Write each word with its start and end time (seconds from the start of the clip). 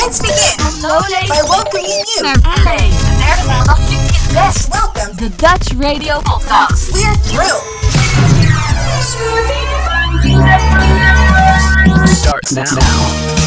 Let's 0.00 0.18
begin 0.18 0.56
by 1.28 1.42
welcoming 1.46 1.84
you 1.84 2.22
Yes, 4.32 4.66
welcome 4.70 5.14
the 5.16 5.28
Dutch 5.36 5.74
Radio 5.74 6.20
Podcast. 6.20 6.94
We're 6.94 7.14
through. 7.28 7.60
Starts 12.06 12.52
now. 12.52 13.39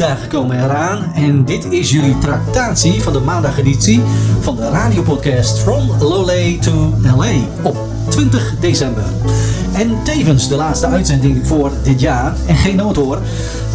Feestdagen 0.00 0.28
komen 0.28 0.64
eraan 0.64 1.12
en 1.14 1.44
dit 1.44 1.64
is 1.64 1.90
jullie 1.90 2.18
tractatie 2.18 3.02
van 3.02 3.12
de 3.12 3.20
maandageditie 3.20 4.02
van 4.40 4.56
de 4.56 4.68
radiopodcast 4.68 5.58
From 5.58 5.90
Lowlay 6.00 6.58
to 6.60 6.94
LA 7.16 7.32
op 7.62 7.76
20 8.08 8.54
december. 8.60 9.04
En 9.72 10.02
tevens 10.04 10.48
de 10.48 10.56
laatste 10.56 10.86
uitzending 10.86 11.46
voor 11.46 11.70
dit 11.82 12.00
jaar. 12.00 12.34
En 12.46 12.56
geen 12.56 12.76
nood 12.76 12.96
hoor. 12.96 13.18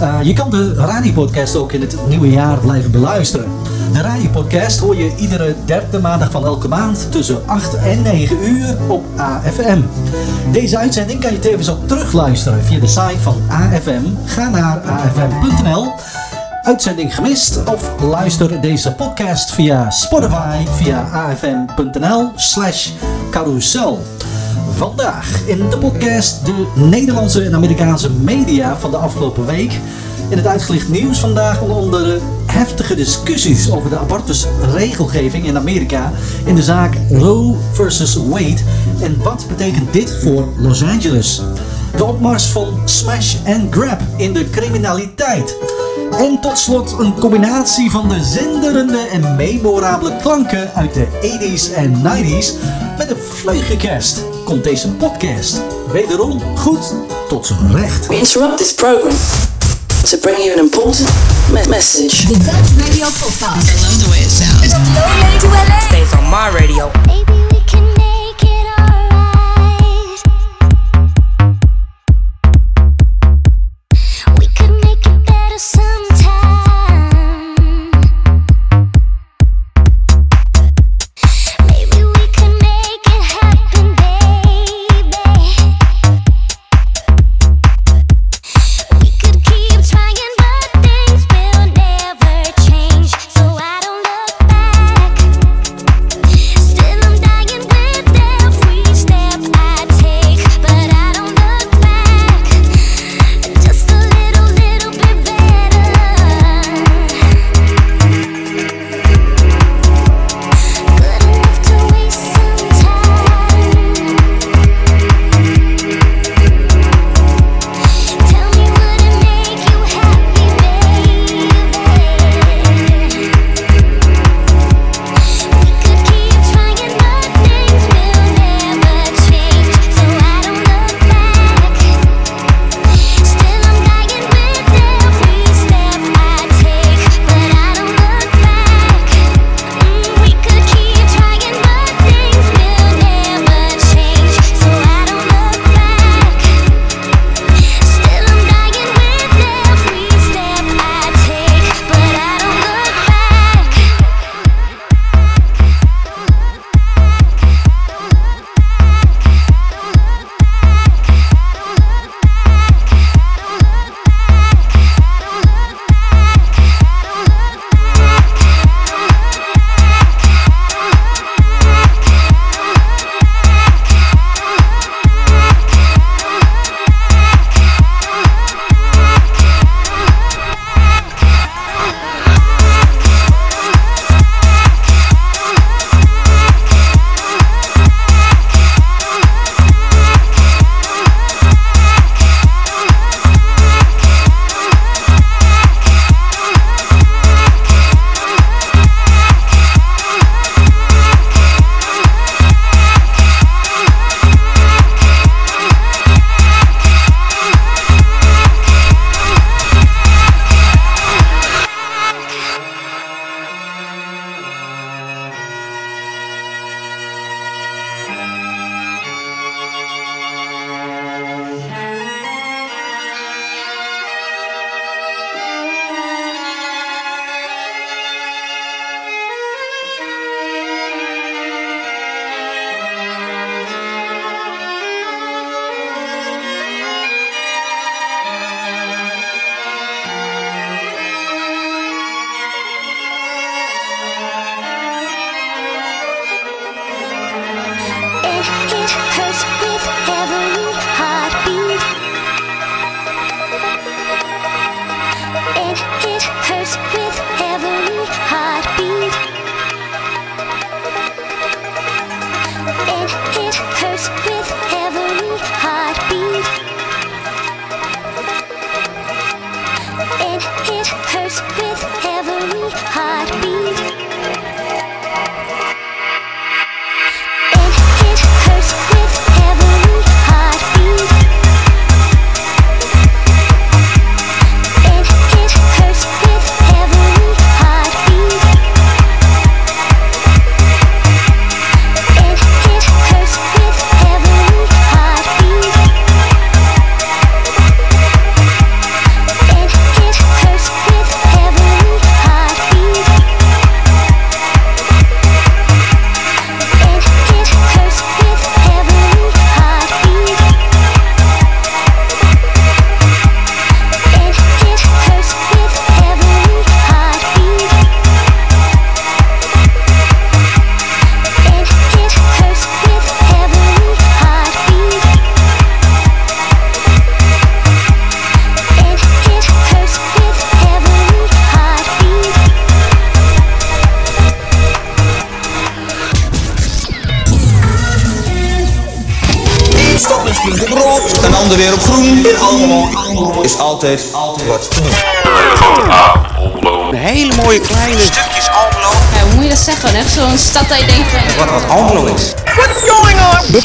Uh, 0.01 0.19
je 0.24 0.33
kan 0.33 0.50
de 0.50 0.74
radiopodcast 0.74 1.56
ook 1.56 1.72
in 1.72 1.81
het 1.81 1.95
nieuwe 2.07 2.30
jaar 2.30 2.57
blijven 2.57 2.92
beluisteren. 2.92 3.48
De 3.94 4.02
radiopodcast 4.02 4.80
hoor 4.80 4.96
je 4.96 5.16
iedere 5.16 5.56
derde 5.66 6.00
maandag 6.00 6.32
van 6.32 6.46
elke 6.46 6.68
maand 6.68 7.12
tussen 7.12 7.48
8 7.48 7.76
en 7.76 8.02
9 8.02 8.50
uur 8.50 8.78
op 8.88 9.04
AFM. 9.16 9.82
Deze 10.52 10.78
uitzending 10.78 11.20
kan 11.20 11.32
je 11.32 11.40
tevens 11.40 11.70
ook 11.70 11.88
terugluisteren 11.88 12.64
via 12.64 12.80
de 12.80 12.88
site 12.88 13.20
van 13.20 13.42
AFM. 13.50 14.04
Ga 14.26 14.50
naar 14.50 14.80
afm.nl 14.80 15.94
uitzending 16.66 17.16
gemist 17.16 17.64
of 17.64 17.92
luister 18.02 18.62
deze 18.62 18.92
podcast 18.92 19.52
via 19.54 19.90
Spotify 19.90 20.66
via 20.76 21.02
afm.nl 21.02 22.32
slash 22.36 22.92
carousel. 23.32 24.02
Vandaag 24.76 25.48
in 25.48 25.70
de 25.70 25.78
podcast 25.78 26.46
de 26.46 26.66
Nederlandse 26.76 27.44
en 27.44 27.56
Amerikaanse 27.56 28.12
media 28.12 28.78
van 28.78 28.92
de 28.92 28.98
afgelopen 28.98 29.46
week. 29.46 29.80
In 30.30 30.38
het 30.38 30.48
uitgelicht 30.48 30.90
nieuws 30.90 31.20
vandaag 31.20 31.62
onder 31.62 32.04
de 32.04 32.22
heftige 32.56 32.96
discussies 32.96 33.72
over 33.72 33.90
de 33.90 33.98
abortusregelgeving 33.98 35.46
in 35.46 35.57
Amerika 35.57 36.12
in 36.46 36.56
de 36.56 36.63
zaak 36.63 36.98
Roe 37.10 37.56
versus 37.72 38.16
Wade. 38.16 38.62
En 39.02 39.24
wat 39.24 39.46
betekent 39.48 39.94
dit 39.94 40.18
voor 40.22 40.48
Los 40.57 40.84
Angeles? 40.84 41.42
De 41.96 42.04
opmars 42.04 42.46
van 42.46 42.81
smash 42.86 43.36
and 43.46 43.74
grab 43.74 44.02
in 44.18 44.34
de 44.34 44.50
criminaliteit. 44.50 45.57
En 46.12 46.40
tot 46.42 46.57
slot 46.57 46.96
een 47.00 47.19
combinatie 47.19 47.92
van 47.92 48.10
de 48.10 48.24
zinderende 48.24 49.08
en 49.12 49.36
memorabele 49.36 50.16
klanken 50.22 50.74
uit 50.74 50.94
de 50.94 51.08
80s 51.08 51.75
en 51.75 51.94
90s 51.94 52.54
met 52.98 53.10
een 53.10 53.18
vleugje 53.18 53.78
kerst. 53.78 54.22
Komt 54.46 54.63
deze 54.63 54.90
podcast 54.90 55.62
wederom 55.92 56.42
goed 56.56 56.94
tot 57.28 57.46
zijn 57.46 57.75
recht. 57.75 58.08
We 58.08 58.18
interrupt 58.18 58.58
this 58.58 58.74
program 58.74 59.13
to 60.06 60.18
bring 60.19 60.40
you 60.40 60.54
an 60.54 60.60
important 60.60 61.10
me 61.50 61.66
message. 61.68 62.25
The 62.25 62.38
Dutch 62.38 62.69
Radio 62.78 63.07
Podcast. 63.07 63.66
I 63.66 63.75
love 63.81 63.98
the 64.04 64.10
way 64.12 64.22
it 64.22 64.30
sounds. 64.30 64.74
Download 64.94 65.40
to 65.42 65.48
LA. 65.48 65.80
Stays 65.80 66.13
on 66.13 66.30
my 66.30 66.50
radio. 66.54 66.92
Maybe 67.07 67.35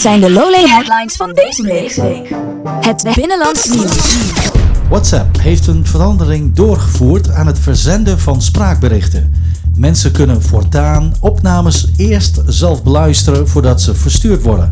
Zijn 0.01 0.21
de 0.21 0.31
Lowlay 0.31 0.67
headlines 0.67 1.17
van 1.17 1.33
deze 1.35 1.63
week. 1.63 2.31
Het 2.81 3.03
binnenlands 3.15 3.69
nieuws. 3.69 4.17
WhatsApp 4.89 5.41
heeft 5.41 5.67
een 5.67 5.87
verandering 5.87 6.55
doorgevoerd 6.55 7.31
aan 7.31 7.47
het 7.47 7.59
verzenden 7.59 8.19
van 8.19 8.43
spraakberichten. 8.43 9.35
Mensen 9.81 10.13
kunnen 10.13 10.43
voortaan 10.43 11.13
opnames 11.21 11.89
eerst 11.97 12.43
zelf 12.47 12.83
beluisteren 12.83 13.49
voordat 13.49 13.83
ze 13.83 13.95
verstuurd 13.95 14.43
worden. 14.43 14.71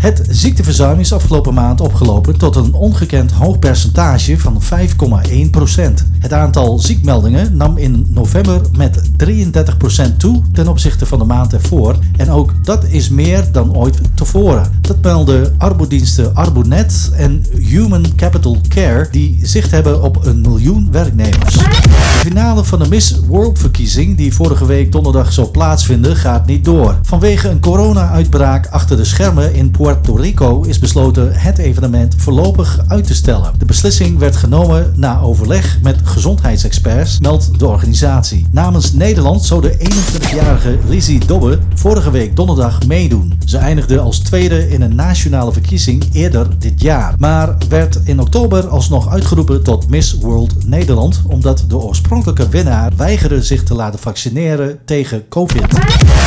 Het 0.00 0.26
ziekteverzuim 0.28 1.00
is 1.00 1.12
afgelopen 1.12 1.54
maand 1.54 1.80
opgelopen 1.80 2.38
tot 2.38 2.56
een 2.56 2.72
ongekend 2.72 3.32
hoog 3.32 3.58
percentage 3.58 4.38
van 4.38 4.62
5,1%. 4.62 5.80
Het 6.18 6.32
aantal 6.32 6.78
ziekmeldingen 6.78 7.56
nam 7.56 7.76
in 7.76 8.06
november 8.08 8.60
met 8.76 9.10
33% 9.24 10.16
toe 10.16 10.42
ten 10.52 10.68
opzichte 10.68 11.06
van 11.06 11.18
de 11.18 11.24
maand 11.24 11.52
ervoor. 11.52 11.96
En 12.16 12.30
ook 12.30 12.64
dat 12.64 12.84
is 12.84 13.08
meer 13.08 13.52
dan 13.52 13.76
ooit 13.76 14.00
tevoren. 14.14 14.70
Dat 14.80 15.02
melden 15.02 15.54
arbodiensten 15.58 16.34
Arbonet 16.34 17.10
en 17.14 17.44
Human 17.58 18.14
Capital 18.16 18.58
Care 18.68 19.08
die 19.10 19.38
zicht 19.42 19.70
hebben 19.70 20.02
op 20.02 20.24
een 20.26 20.40
miljoen 20.40 20.88
werknemers. 20.90 21.54
De 21.54 22.26
finale 22.28 22.64
van 22.64 22.78
de 22.78 22.88
Miss 22.88 23.20
World 23.26 23.58
verkiezing 23.60 24.16
die 24.16 24.34
vorige 24.34 24.66
week 24.66 24.92
donderdag 24.92 25.32
zou 25.32 25.48
plaatsvinden 25.48 26.16
gaat 26.16 26.46
niet 26.46 26.64
door. 26.64 26.98
Vanwege 27.02 27.48
een 27.48 27.60
corona-uitbraak 27.60 28.66
achter 28.66 28.96
de 28.96 29.04
schermen 29.04 29.54
in 29.54 29.70
Puerto 29.70 30.14
Rico 30.14 30.62
is 30.62 30.78
besloten 30.78 31.32
het 31.32 31.58
evenement 31.58 32.14
voorlopig 32.16 32.80
uit 32.88 33.06
te 33.06 33.14
stellen. 33.14 33.52
De 33.58 33.64
beslissing 33.64 34.18
werd 34.18 34.36
genomen 34.36 34.92
na 34.96 35.20
overleg 35.20 35.78
met 35.82 35.96
gezondheidsexperts, 36.02 37.18
meldt 37.20 37.58
de 37.58 37.66
organisatie. 37.66 38.46
Namens 38.52 38.92
Nederland 38.92 39.44
zou 39.44 39.60
de 39.60 39.76
21-jarige 39.78 40.78
Lizzie 40.88 41.26
Dobbe 41.26 41.58
vorige 41.74 42.10
week 42.10 42.36
donderdag 42.36 42.86
meedoen. 42.86 43.32
Ze 43.44 43.58
eindigde 43.58 44.00
als 44.00 44.18
tweede 44.18 44.68
in 44.68 44.82
een 44.82 44.94
nationale 44.94 45.52
verkiezing 45.52 46.04
eerder 46.12 46.46
dit 46.58 46.82
jaar, 46.82 47.14
maar 47.18 47.56
werd 47.68 47.98
in 48.04 48.20
oktober 48.20 48.68
alsnog 48.68 49.08
uitgeroepen 49.08 49.62
tot 49.62 49.88
Miss 49.88 50.16
World 50.20 50.66
Nederland 50.66 51.22
omdat 51.26 51.64
de 51.68 51.76
oorspronkelijke 51.76 52.48
winnaar 52.48 52.92
weigerde 52.96 53.42
zich 53.50 53.62
te 53.62 53.74
laten 53.74 53.98
vaccineren 53.98 54.78
tegen 54.84 55.28
COVID. 55.28 55.66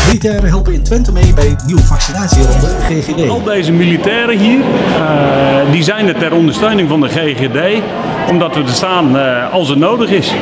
Militairen 0.05 0.49
helpen 0.49 0.73
in 0.73 0.83
Twente 0.83 1.11
mee 1.11 1.33
bij 1.33 1.55
nieuwe 1.65 1.81
vaccinatieronde 1.81 2.67
GGD. 2.67 3.29
Al 3.29 3.43
deze 3.43 3.71
militairen 3.71 4.39
hier, 4.39 4.59
eh, 4.59 5.71
die 5.71 5.83
zijn 5.83 6.07
er 6.07 6.15
ter 6.15 6.33
ondersteuning 6.33 6.89
van 6.89 7.01
de 7.01 7.07
GGD, 7.07 7.81
omdat 8.29 8.55
we 8.55 8.61
er 8.61 8.67
staan 8.67 9.17
eh, 9.17 9.53
als 9.53 9.69
het 9.69 9.77
nodig 9.77 10.09
is. 10.09 10.33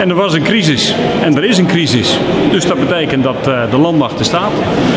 En 0.00 0.08
er 0.08 0.14
was 0.14 0.34
een 0.34 0.42
crisis 0.42 0.94
en 1.22 1.36
er 1.36 1.44
is 1.44 1.58
een 1.58 1.66
crisis. 1.66 2.18
Dus 2.50 2.66
dat 2.66 2.78
betekent 2.78 3.22
dat 3.22 3.48
eh, 3.48 3.70
de 3.70 3.78
landmacht 3.78 4.18
er 4.18 4.24
staat. 4.24 4.52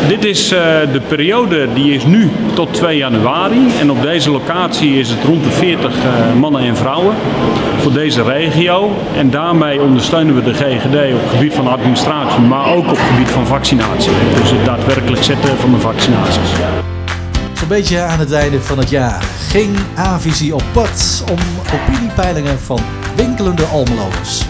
Dit 0.08 0.26
is 0.26 0.50
de 0.92 1.02
periode 1.08 1.68
die 1.74 1.94
is 1.94 2.06
nu 2.06 2.30
tot 2.54 2.74
2 2.74 2.98
januari. 2.98 3.68
En 3.80 3.92
op 3.92 4.02
deze 4.02 4.32
locatie 4.32 5.00
is 5.00 5.10
het 5.10 5.24
rond 5.24 5.44
de 5.44 5.52
40 5.52 5.92
eh, 5.92 6.40
mannen 6.40 6.62
en 6.62 6.76
vrouwen 6.76 7.16
voor 7.82 7.94
deze 7.94 8.24
regio. 8.24 8.92
En 9.18 9.30
daarmee 9.30 9.82
ondersteunen 9.82 10.36
we 10.36 10.44
de 10.44 10.54
GGD 10.54 11.15
op 11.16 11.22
het 11.22 11.30
gebied 11.30 11.54
van 11.54 11.68
administratie, 11.68 12.42
maar 12.42 12.76
ook 12.76 12.84
op 12.84 12.98
het 12.98 13.00
gebied 13.00 13.30
van 13.30 13.46
vaccinatie. 13.46 14.12
Dus 14.36 14.52
het 14.52 14.66
daadwerkelijk 14.66 15.24
zetten 15.24 15.58
van 15.58 15.72
de 15.72 15.80
vaccinaties. 15.80 16.50
Zo'n 17.54 17.68
beetje 17.68 18.00
aan 18.00 18.20
het 18.20 18.32
einde 18.32 18.62
van 18.62 18.78
het 18.78 18.90
jaar 18.90 19.24
ging 19.24 19.78
A-visie 19.98 20.54
op 20.54 20.64
pad 20.74 21.24
om 21.32 21.38
opiniepeilingen 21.74 22.60
van 22.60 22.80
winkelende 23.16 23.64
Almeloers. 23.64 24.46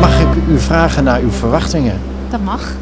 Mag 0.00 0.20
ik 0.20 0.28
u 0.48 0.58
vragen 0.58 1.04
naar 1.04 1.20
uw 1.20 1.30
verwachtingen? 1.30 2.00
Dat 2.30 2.40
mag. 2.40 2.72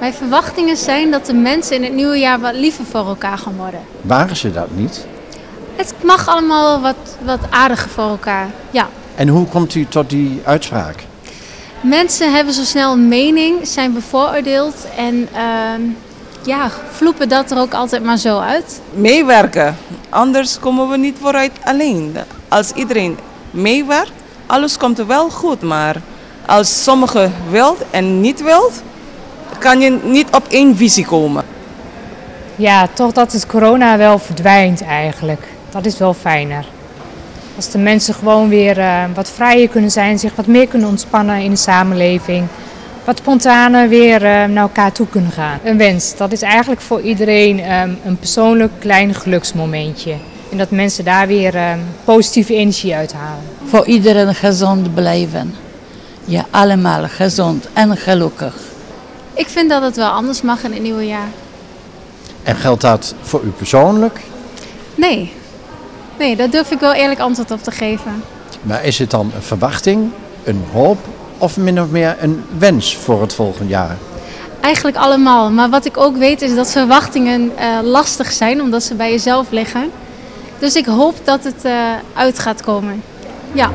Mijn 0.00 0.14
verwachtingen 0.14 0.76
zijn 0.76 1.10
dat 1.10 1.26
de 1.26 1.34
mensen 1.34 1.76
in 1.76 1.82
het 1.82 1.92
nieuwe 1.94 2.18
jaar 2.18 2.40
wat 2.40 2.54
liever 2.54 2.84
voor 2.84 3.06
elkaar 3.06 3.38
gaan 3.38 3.56
worden. 3.56 3.80
Waren 4.00 4.36
ze 4.36 4.52
dat 4.52 4.68
niet? 4.74 5.06
Het 5.76 5.94
mag 6.04 6.28
allemaal 6.28 6.80
wat, 6.80 7.16
wat 7.24 7.40
aardiger 7.50 7.88
voor 7.88 8.08
elkaar. 8.08 8.46
Ja. 8.70 8.88
En 9.14 9.28
hoe 9.28 9.46
komt 9.46 9.74
u 9.74 9.86
tot 9.88 10.10
die 10.10 10.40
uitspraak? 10.44 11.04
Mensen 11.80 12.34
hebben 12.34 12.54
zo 12.54 12.62
snel 12.62 12.92
een 12.92 13.08
mening, 13.08 13.66
zijn 13.66 13.92
bevooroordeeld 13.92 14.86
en 14.96 15.28
ehm, 15.34 15.80
ja, 16.42 16.70
vloepen 16.90 17.28
dat 17.28 17.50
er 17.50 17.58
ook 17.58 17.74
altijd 17.74 18.04
maar 18.04 18.16
zo 18.16 18.38
uit. 18.38 18.80
meewerken. 18.92 19.76
Anders 20.08 20.58
komen 20.58 20.88
we 20.88 20.96
niet 20.96 21.16
vooruit 21.20 21.52
alleen. 21.64 22.16
Als 22.48 22.72
iedereen 22.72 23.18
meewerkt, 23.50 24.12
alles 24.46 24.76
komt 24.76 24.98
er 24.98 25.06
wel 25.06 25.30
goed. 25.30 25.62
Maar 25.62 25.96
als 26.46 26.82
sommigen 26.82 27.32
wilt 27.50 27.82
en 27.90 28.20
niet 28.20 28.42
wilt, 28.42 28.82
kan 29.58 29.80
je 29.80 29.98
niet 30.02 30.28
op 30.30 30.46
één 30.48 30.76
visie 30.76 31.06
komen. 31.06 31.44
Ja, 32.56 32.88
toch 32.92 33.12
dat 33.12 33.32
het 33.32 33.46
corona 33.46 33.96
wel 33.96 34.18
verdwijnt 34.18 34.82
eigenlijk. 34.82 35.48
Dat 35.70 35.86
is 35.86 35.98
wel 35.98 36.14
fijner. 36.14 36.64
Als 37.56 37.70
de 37.70 37.78
mensen 37.78 38.14
gewoon 38.14 38.48
weer 38.48 38.78
eh, 38.78 39.04
wat 39.14 39.30
vrijer 39.30 39.68
kunnen 39.68 39.90
zijn, 39.90 40.18
zich 40.18 40.34
wat 40.34 40.46
meer 40.46 40.66
kunnen 40.66 40.88
ontspannen 40.88 41.40
in 41.40 41.50
de 41.50 41.56
samenleving. 41.56 42.46
Wat 43.04 43.18
spontaner 43.18 43.88
weer 43.88 44.24
eh, 44.24 44.44
naar 44.44 44.62
elkaar 44.62 44.92
toe 44.92 45.06
kunnen 45.08 45.30
gaan. 45.30 45.58
Een 45.64 45.78
wens, 45.78 46.16
dat 46.16 46.32
is 46.32 46.42
eigenlijk 46.42 46.80
voor 46.80 47.00
iedereen 47.00 47.60
ehm, 47.60 47.90
een 48.04 48.16
persoonlijk 48.16 48.72
klein 48.78 49.14
geluksmomentje. 49.14 50.14
En 50.50 50.58
dat 50.58 50.70
mensen 50.70 51.04
daar 51.04 51.26
weer 51.26 51.54
ehm, 51.54 51.78
positieve 52.04 52.54
energie 52.54 52.94
uithalen. 52.94 53.44
Voor 53.64 53.86
iedereen 53.86 54.34
gezond 54.34 54.94
blijven. 54.94 55.54
Ja, 56.24 56.46
allemaal 56.50 57.08
gezond 57.08 57.68
en 57.72 57.96
gelukkig. 57.96 58.54
Ik 59.34 59.48
vind 59.48 59.70
dat 59.70 59.82
het 59.82 59.96
wel 59.96 60.10
anders 60.10 60.42
mag 60.42 60.64
in 60.64 60.72
het 60.72 60.82
nieuwe 60.82 61.06
jaar. 61.06 61.28
En 62.42 62.56
geldt 62.56 62.80
dat 62.80 63.14
voor 63.22 63.42
u 63.44 63.48
persoonlijk? 63.48 64.20
Nee. 64.94 65.32
Nee, 66.18 66.36
daar 66.36 66.50
durf 66.50 66.70
ik 66.70 66.80
wel 66.80 66.92
eerlijk 66.92 67.20
antwoord 67.20 67.50
op 67.50 67.62
te 67.62 67.70
geven. 67.70 68.22
Maar 68.62 68.84
is 68.84 68.98
het 68.98 69.10
dan 69.10 69.30
een 69.34 69.42
verwachting, 69.42 70.10
een 70.44 70.64
hoop 70.72 70.98
of 71.38 71.56
min 71.56 71.80
of 71.80 71.90
meer 71.90 72.16
een 72.20 72.44
wens 72.58 72.96
voor 72.96 73.20
het 73.20 73.34
volgende 73.34 73.70
jaar? 73.70 73.96
Eigenlijk 74.60 74.96
allemaal. 74.96 75.50
Maar 75.50 75.70
wat 75.70 75.84
ik 75.84 75.96
ook 75.96 76.16
weet 76.16 76.42
is 76.42 76.54
dat 76.54 76.70
verwachtingen 76.70 77.52
eh, 77.56 77.78
lastig 77.82 78.32
zijn, 78.32 78.60
omdat 78.62 78.82
ze 78.82 78.94
bij 78.94 79.10
jezelf 79.10 79.50
liggen. 79.50 79.90
Dus 80.58 80.74
ik 80.74 80.86
hoop 80.86 81.14
dat 81.24 81.44
het 81.44 81.64
eh, 81.64 81.72
uit 82.14 82.38
gaat 82.38 82.62
komen. 82.62 83.02
Ja. 83.52 83.70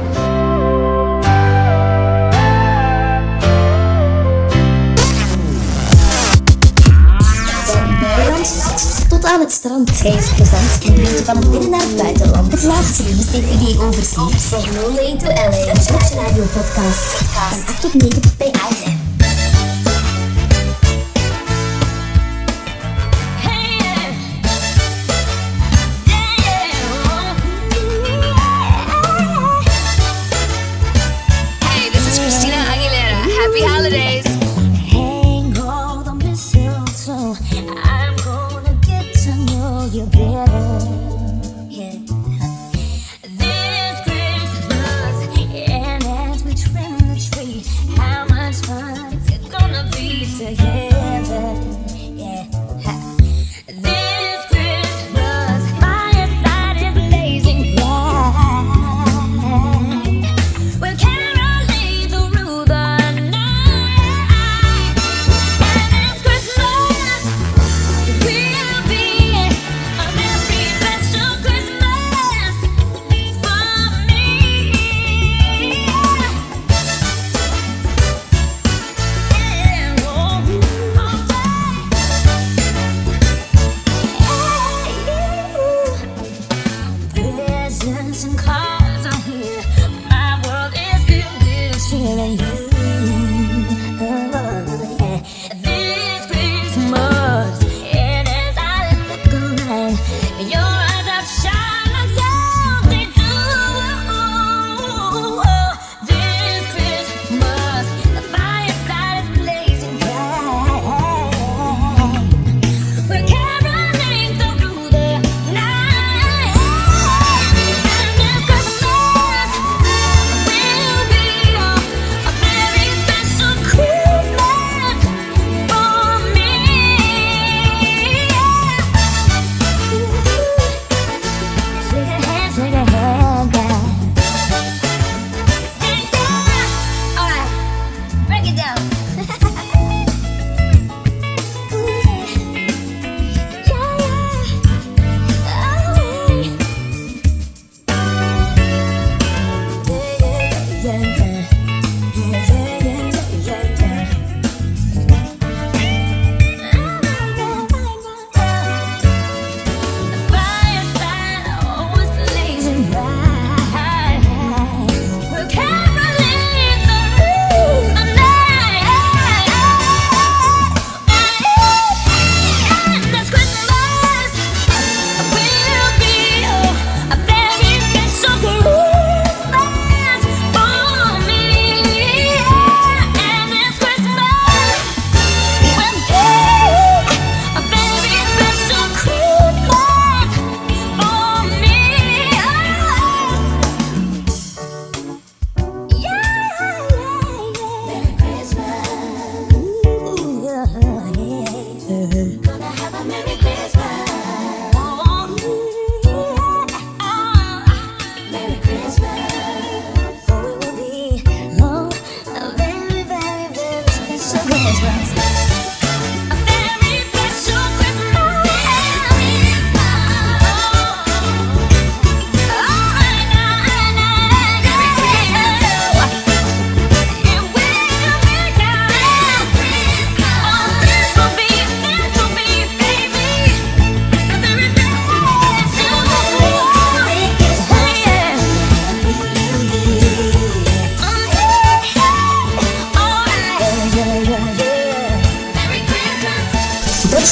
Aan 9.32 9.40
het 9.40 9.52
strand. 9.52 9.90
Reisplezant. 9.90 10.86
Een 10.86 10.94
beetje 10.94 11.26
van 11.26 11.36
het 11.38 11.52
binnen 11.52 11.70
naar 11.70 11.82
het 11.82 11.96
buitenland. 11.96 12.52
Het 12.52 12.64
laatste 12.64 13.04
nieuws 13.04 13.26
DVD 13.26 13.80
overzicht. 13.80 14.42
Van 14.42 14.64
Lowlay 14.74 15.18
to 15.18 15.26
LA. 15.26 15.46
Een 15.46 16.24
Radio 16.24 16.44
podcast. 16.44 17.00
Van 17.00 17.60
8 17.68 17.82
tot 17.82 17.94
9 17.94 18.22
bij 18.38 18.52
AFM. 18.52 19.00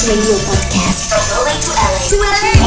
Podcast. 0.00 1.12
From 1.12 1.44
LA 1.44 1.60
to 1.60 1.70
LA. 1.76 2.08
To 2.08 2.16
LA. 2.16 2.59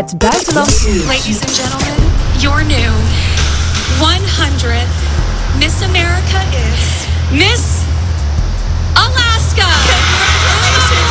Het 0.00 0.18
buitenland 0.18 0.86
nieuws. 0.86 1.06
Ladies 1.06 1.40
and 1.40 1.50
gentlemen, 1.50 1.94
your 2.38 2.64
new 2.64 2.90
100th 3.98 4.86
Miss 5.58 5.82
America 5.82 6.40
is 6.56 7.06
Miss 7.30 7.82
Alaska. 8.94 9.66
Congratulations. 10.40 11.10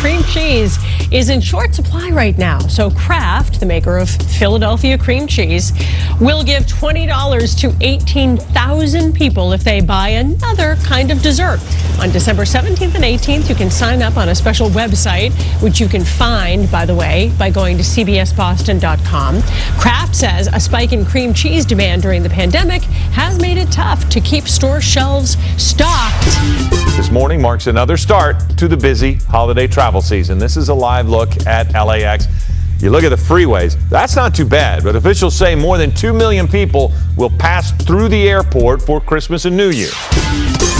Cream 0.00 0.22
cheese 0.24 0.78
is 1.10 1.28
in 1.28 1.40
short 1.40 1.74
supply 1.74 2.10
right 2.10 2.38
now. 2.38 2.58
So 2.68 2.90
Kraft, 2.90 3.58
the 3.58 3.66
maker 3.66 3.98
of 3.98 4.08
Philadelphia 4.10 4.96
cream 4.96 5.26
cheese, 5.26 5.72
will 6.20 6.44
give 6.44 6.66
$20 6.66 7.58
to 7.60 7.72
18,000 7.80 9.12
people 9.12 9.52
if 9.52 9.64
they 9.64 9.80
buy 9.80 10.08
another 10.08 10.76
kind 10.84 11.10
of 11.10 11.20
dessert. 11.20 11.60
On 12.00 12.10
December 12.10 12.42
17th 12.42 12.94
and 12.94 13.04
18th, 13.04 13.48
you 13.48 13.54
can 13.54 13.70
sign 13.70 14.02
up 14.02 14.16
on 14.16 14.28
a 14.28 14.34
special 14.34 14.68
website, 14.70 15.32
which 15.62 15.78
you 15.78 15.86
can 15.86 16.04
find, 16.04 16.70
by 16.70 16.84
the 16.84 16.94
way, 16.94 17.32
by 17.38 17.50
going 17.50 17.76
to 17.76 17.82
cbsboston.com. 17.82 19.42
Kraft 19.78 20.14
says 20.16 20.48
a 20.52 20.58
spike 20.58 20.92
in 20.92 21.04
cream 21.04 21.32
cheese 21.32 21.64
demand 21.64 22.02
during 22.02 22.22
the 22.22 22.30
pandemic 22.30 22.82
has 23.12 23.40
made 23.40 23.56
it 23.56 23.70
tough 23.70 24.08
to 24.08 24.20
keep 24.20 24.48
store 24.48 24.80
shelves 24.80 25.36
stocked. 25.56 26.24
This 26.96 27.10
morning 27.10 27.40
marks 27.40 27.68
another 27.68 27.96
start 27.96 28.36
to 28.58 28.68
the 28.68 28.76
busy 28.76 29.14
holiday 29.14 29.66
travel 29.66 30.02
season. 30.02 30.38
This 30.38 30.56
is 30.56 30.68
a 30.70 30.74
live 30.74 31.08
look 31.08 31.46
at 31.46 31.72
LAX. 31.72 32.26
You 32.80 32.90
look 32.90 33.04
at 33.04 33.10
the 33.10 33.16
freeways, 33.16 33.78
that's 33.88 34.16
not 34.16 34.34
too 34.34 34.44
bad, 34.44 34.82
but 34.82 34.96
officials 34.96 35.36
say 35.36 35.54
more 35.54 35.78
than 35.78 35.92
2 35.92 36.12
million 36.12 36.48
people 36.48 36.92
will 37.16 37.30
pass 37.30 37.70
through 37.84 38.08
the 38.08 38.28
airport 38.28 38.82
for 38.82 39.00
Christmas 39.00 39.44
and 39.44 39.56
New 39.56 39.70
Year. 39.70 39.90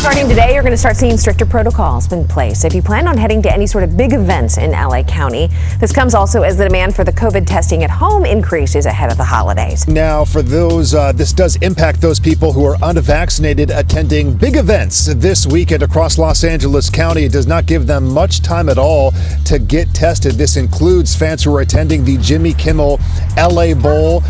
Starting 0.02 0.28
today, 0.28 0.52
you're 0.52 0.64
going 0.64 0.72
to 0.72 0.76
start 0.76 0.96
seeing 0.96 1.16
stricter 1.16 1.46
protocols 1.46 2.10
in 2.10 2.26
place 2.26 2.64
if 2.64 2.74
you 2.74 2.82
plan 2.82 3.06
on 3.06 3.16
heading 3.16 3.40
to 3.40 3.52
any 3.52 3.68
sort 3.68 3.84
of 3.84 3.96
big 3.96 4.12
events 4.12 4.58
in 4.58 4.72
LA 4.72 5.04
County. 5.04 5.48
This 5.78 5.92
comes 5.92 6.12
also 6.12 6.42
as 6.42 6.56
the 6.56 6.64
demand 6.64 6.96
for 6.96 7.04
the 7.04 7.12
COVID 7.12 7.46
testing 7.46 7.84
at 7.84 7.90
home 7.90 8.24
increases 8.24 8.84
ahead 8.84 9.12
of 9.12 9.16
the 9.16 9.22
holidays. 9.22 9.86
Now, 9.86 10.24
for 10.24 10.42
those, 10.42 10.92
uh, 10.92 11.12
this 11.12 11.32
does 11.32 11.54
impact 11.62 12.00
those 12.00 12.18
people 12.18 12.52
who 12.52 12.64
are 12.64 12.76
unvaccinated 12.82 13.70
attending 13.70 14.36
big 14.36 14.56
events 14.56 15.04
this 15.04 15.46
weekend 15.46 15.84
across 15.84 16.18
Los 16.18 16.42
Angeles 16.42 16.90
County. 16.90 17.22
It 17.22 17.30
does 17.30 17.46
not 17.46 17.66
give 17.66 17.86
them 17.86 18.12
much 18.12 18.42
time 18.42 18.68
at 18.68 18.78
all 18.78 19.12
to 19.44 19.60
get 19.60 19.94
tested. 19.94 20.32
This 20.32 20.56
includes 20.56 21.14
fans 21.14 21.44
who 21.44 21.54
are 21.54 21.60
attending 21.60 22.04
the 22.04 22.18
Jimmy 22.18 22.54
Kimmel 22.54 22.98
LA 23.36 23.72
Bowl. 23.72 24.24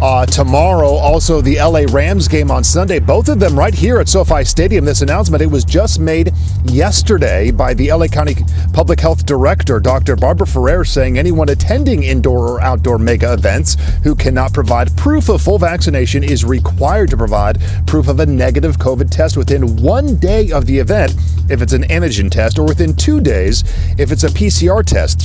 Uh, 0.00 0.26
tomorrow. 0.26 0.88
Also, 0.88 1.40
the 1.40 1.56
LA 1.56 1.84
Rams 1.90 2.28
game 2.28 2.50
on 2.50 2.64
Sunday. 2.64 2.98
Both 2.98 3.28
of 3.28 3.38
them 3.38 3.58
right 3.58 3.74
here 3.74 4.00
at 4.00 4.08
SoFi 4.08 4.44
Stadium. 4.44 4.84
This 4.84 5.02
announcement 5.02 5.42
it 5.42 5.46
was 5.46 5.64
just 5.64 6.00
made 6.00 6.32
yesterday 6.64 7.50
by 7.50 7.74
the 7.74 7.92
LA 7.92 8.06
County 8.06 8.36
Public 8.72 9.00
Health 9.00 9.26
Director, 9.26 9.80
Dr. 9.80 10.16
Barbara 10.16 10.46
Ferrer, 10.46 10.84
saying 10.84 11.18
anyone 11.18 11.48
attending 11.48 12.02
indoor 12.02 12.48
or 12.48 12.60
outdoor 12.60 12.98
mega 12.98 13.32
events 13.32 13.76
who 14.02 14.14
cannot 14.14 14.52
provide 14.52 14.96
proof 14.96 15.28
of 15.28 15.42
full 15.42 15.58
vaccination 15.58 16.24
is 16.24 16.44
required 16.44 17.10
to 17.10 17.16
provide 17.16 17.60
proof 17.86 18.08
of 18.08 18.20
a 18.20 18.26
negative 18.26 18.78
COVID 18.78 19.10
test 19.10 19.36
within 19.36 19.76
one 19.76 20.16
day 20.16 20.50
of 20.50 20.66
the 20.66 20.78
event 20.78 21.14
if 21.48 21.62
it's 21.62 21.72
an 21.72 21.82
antigen 21.84 22.30
test, 22.30 22.58
or 22.58 22.66
within 22.66 22.94
two 22.94 23.20
days 23.20 23.64
if 23.98 24.12
it's 24.12 24.24
a 24.24 24.28
PCR 24.28 24.84
test. 24.84 25.20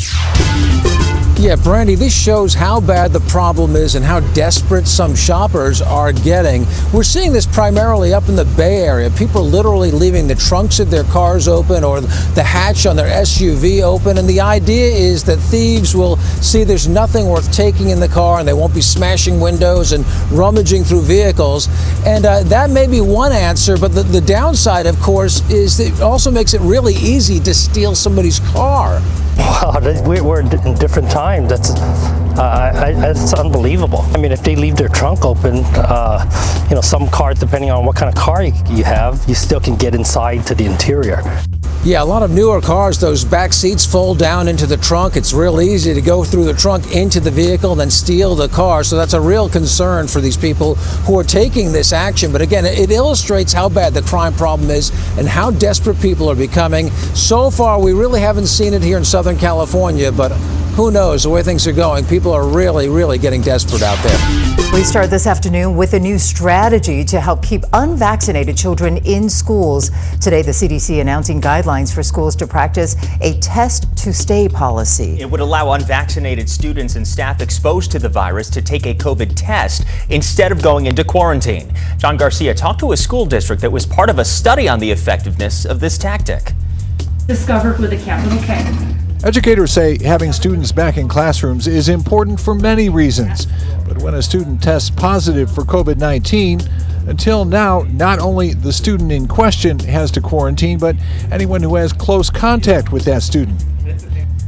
Yeah, 1.37 1.57
Brandy, 1.57 1.95
this 1.95 2.15
shows 2.15 2.53
how 2.53 2.79
bad 2.79 3.11
the 3.11 3.19
problem 3.19 3.75
is 3.75 3.95
and 3.95 4.05
how 4.05 4.21
desperate 4.33 4.87
some 4.87 5.13
shoppers 5.13 5.81
are 5.81 6.13
getting. 6.13 6.65
We're 6.93 7.03
seeing 7.03 7.33
this 7.33 7.45
primarily 7.45 8.13
up 8.13 8.29
in 8.29 8.37
the 8.37 8.45
Bay 8.55 8.77
Area. 8.77 9.09
People 9.09 9.43
literally 9.43 9.91
leaving 9.91 10.27
the 10.27 10.35
trunks 10.35 10.79
of 10.79 10.89
their 10.89 11.03
cars 11.03 11.49
open 11.49 11.83
or 11.83 11.99
the 11.99 12.41
hatch 12.41 12.85
on 12.85 12.95
their 12.95 13.09
SUV 13.21 13.81
open. 13.81 14.17
And 14.17 14.29
the 14.29 14.39
idea 14.39 14.87
is 14.95 15.25
that 15.25 15.35
thieves 15.35 15.93
will 15.93 16.15
see 16.15 16.63
there's 16.63 16.87
nothing 16.87 17.27
worth 17.27 17.51
taking 17.51 17.89
in 17.89 17.99
the 17.99 18.07
car 18.07 18.39
and 18.39 18.47
they 18.47 18.53
won't 18.53 18.73
be 18.73 18.81
smashing 18.81 19.41
windows 19.41 19.91
and 19.91 20.05
rummaging 20.31 20.85
through 20.85 21.01
vehicles. 21.01 21.67
And 22.05 22.25
uh, 22.25 22.43
that 22.43 22.69
may 22.69 22.87
be 22.87 23.01
one 23.01 23.33
answer, 23.33 23.77
but 23.77 23.89
the, 23.93 24.03
the 24.03 24.21
downside, 24.21 24.85
of 24.85 24.97
course, 25.01 25.47
is 25.49 25.81
it 25.81 25.99
also 25.99 26.31
makes 26.31 26.53
it 26.53 26.61
really 26.61 26.93
easy 26.95 27.41
to 27.41 27.53
steal 27.53 27.93
somebody's 27.93 28.39
car. 28.39 29.01
Wow, 29.37 29.79
we're 30.05 30.41
in 30.41 30.49
different 30.75 31.11
times. 31.11 31.49
That's 31.49 31.69
uh, 32.37 32.41
I, 32.41 32.87
I, 32.87 32.91
that's 32.93 33.33
unbelievable. 33.33 34.01
I 34.13 34.17
mean, 34.17 34.31
if 34.31 34.43
they 34.43 34.55
leave 34.55 34.75
their 34.75 34.89
trunk 34.89 35.23
open, 35.23 35.63
uh, 35.75 36.65
you 36.69 36.75
know, 36.75 36.81
some 36.81 37.07
cars, 37.09 37.39
depending 37.39 37.71
on 37.71 37.85
what 37.85 37.95
kind 37.95 38.09
of 38.09 38.15
car 38.21 38.43
you, 38.43 38.53
you 38.69 38.83
have, 38.83 39.23
you 39.27 39.35
still 39.35 39.59
can 39.59 39.75
get 39.77 39.95
inside 39.95 40.45
to 40.47 40.55
the 40.55 40.65
interior. 40.65 41.21
Yeah, 41.85 42.01
a 42.01 42.03
lot 42.03 42.23
of 42.23 42.31
newer 42.31 42.61
cars, 42.61 42.99
those 42.99 43.23
back 43.23 43.53
seats 43.53 43.85
fold 43.85 44.17
down 44.17 44.47
into 44.47 44.65
the 44.65 44.75
trunk. 44.75 45.15
It's 45.15 45.33
real 45.33 45.61
easy 45.61 45.93
to 45.93 46.01
go 46.01 46.23
through 46.23 46.45
the 46.45 46.53
trunk 46.53 46.95
into 46.95 47.19
the 47.19 47.29
vehicle 47.29 47.73
and 47.73 47.79
then 47.79 47.91
steal 47.91 48.33
the 48.33 48.47
car. 48.47 48.83
So 48.83 48.97
that's 48.97 49.13
a 49.13 49.21
real 49.21 49.47
concern 49.47 50.07
for 50.07 50.19
these 50.19 50.35
people 50.35 50.75
who 51.05 51.17
are 51.19 51.23
taking 51.23 51.71
this 51.71 51.93
action. 51.93 52.31
But 52.31 52.41
again, 52.41 52.65
it 52.65 52.89
illustrates 52.89 53.53
how 53.53 53.69
bad 53.69 53.93
the 53.93 54.01
crime 54.01 54.33
problem 54.33 54.71
is 54.71 54.89
and 55.19 55.27
how 55.27 55.51
desperate 55.51 56.01
people 56.01 56.27
are 56.27 56.35
becoming. 56.35 56.89
So 57.13 57.51
far, 57.51 57.79
we 57.79 57.93
really 57.93 58.19
haven't 58.19 58.47
seen 58.47 58.73
it 58.73 58.81
here 58.81 58.97
in 58.97 59.05
Southern 59.05 59.37
California, 59.37 60.11
but 60.11 60.31
who 60.75 60.89
knows 60.89 61.23
the 61.23 61.29
way 61.29 61.43
things 61.43 61.67
are 61.67 61.71
going. 61.71 62.03
People 62.05 62.24
are 62.31 62.47
really, 62.47 62.89
really 62.89 63.17
getting 63.17 63.41
desperate 63.41 63.81
out 63.81 63.97
there. 64.03 64.55
We 64.73 64.83
start 64.83 65.09
this 65.09 65.25
afternoon 65.25 65.77
with 65.77 65.93
a 65.93 65.99
new 65.99 66.19
strategy 66.19 67.03
to 67.05 67.21
help 67.21 67.41
keep 67.41 67.63
unvaccinated 67.71 68.57
children 68.57 68.97
in 69.05 69.29
schools. 69.29 69.89
Today, 70.19 70.41
the 70.41 70.51
CDC 70.51 70.99
announcing 70.99 71.39
guidelines 71.39 71.93
for 71.93 72.03
schools 72.03 72.35
to 72.37 72.47
practice 72.47 72.95
a 73.21 73.39
test 73.39 73.95
to 73.99 74.11
stay 74.11 74.49
policy. 74.49 75.17
It 75.19 75.29
would 75.29 75.39
allow 75.39 75.71
unvaccinated 75.71 76.49
students 76.49 76.95
and 76.95 77.07
staff 77.07 77.41
exposed 77.41 77.91
to 77.91 77.99
the 77.99 78.09
virus 78.09 78.49
to 78.49 78.61
take 78.61 78.85
a 78.85 78.93
COVID 78.93 79.33
test 79.35 79.85
instead 80.09 80.51
of 80.51 80.61
going 80.61 80.87
into 80.87 81.03
quarantine. 81.03 81.71
John 81.97 82.17
Garcia 82.17 82.53
talked 82.53 82.79
to 82.81 82.91
a 82.91 82.97
school 82.97 83.25
district 83.25 83.61
that 83.61 83.71
was 83.71 83.85
part 83.85 84.09
of 84.09 84.19
a 84.19 84.25
study 84.25 84.67
on 84.67 84.79
the 84.79 84.91
effectiveness 84.91 85.65
of 85.65 85.79
this 85.79 85.97
tactic. 85.97 86.51
Discovered 87.27 87.79
with 87.79 87.93
a 87.93 87.97
capital 87.97 88.37
K. 88.39 89.04
Educators 89.25 89.71
say 89.71 89.97
having 90.03 90.31
students 90.31 90.71
back 90.71 90.97
in 90.97 91.07
classrooms 91.07 91.65
is 91.65 91.89
important 91.89 92.39
for 92.39 92.53
many 92.53 92.89
reasons. 92.89 93.47
But 93.87 93.97
when 94.03 94.13
a 94.13 94.21
student 94.21 94.61
tests 94.61 94.91
positive 94.91 95.51
for 95.51 95.63
COVID 95.63 95.97
19, 95.97 96.61
until 97.07 97.43
now, 97.43 97.87
not 97.89 98.19
only 98.19 98.53
the 98.53 98.71
student 98.71 99.11
in 99.11 99.27
question 99.27 99.79
has 99.79 100.11
to 100.11 100.21
quarantine, 100.21 100.77
but 100.77 100.95
anyone 101.31 101.63
who 101.63 101.73
has 101.73 101.91
close 101.91 102.29
contact 102.29 102.91
with 102.91 103.03
that 103.05 103.23
student. 103.23 103.65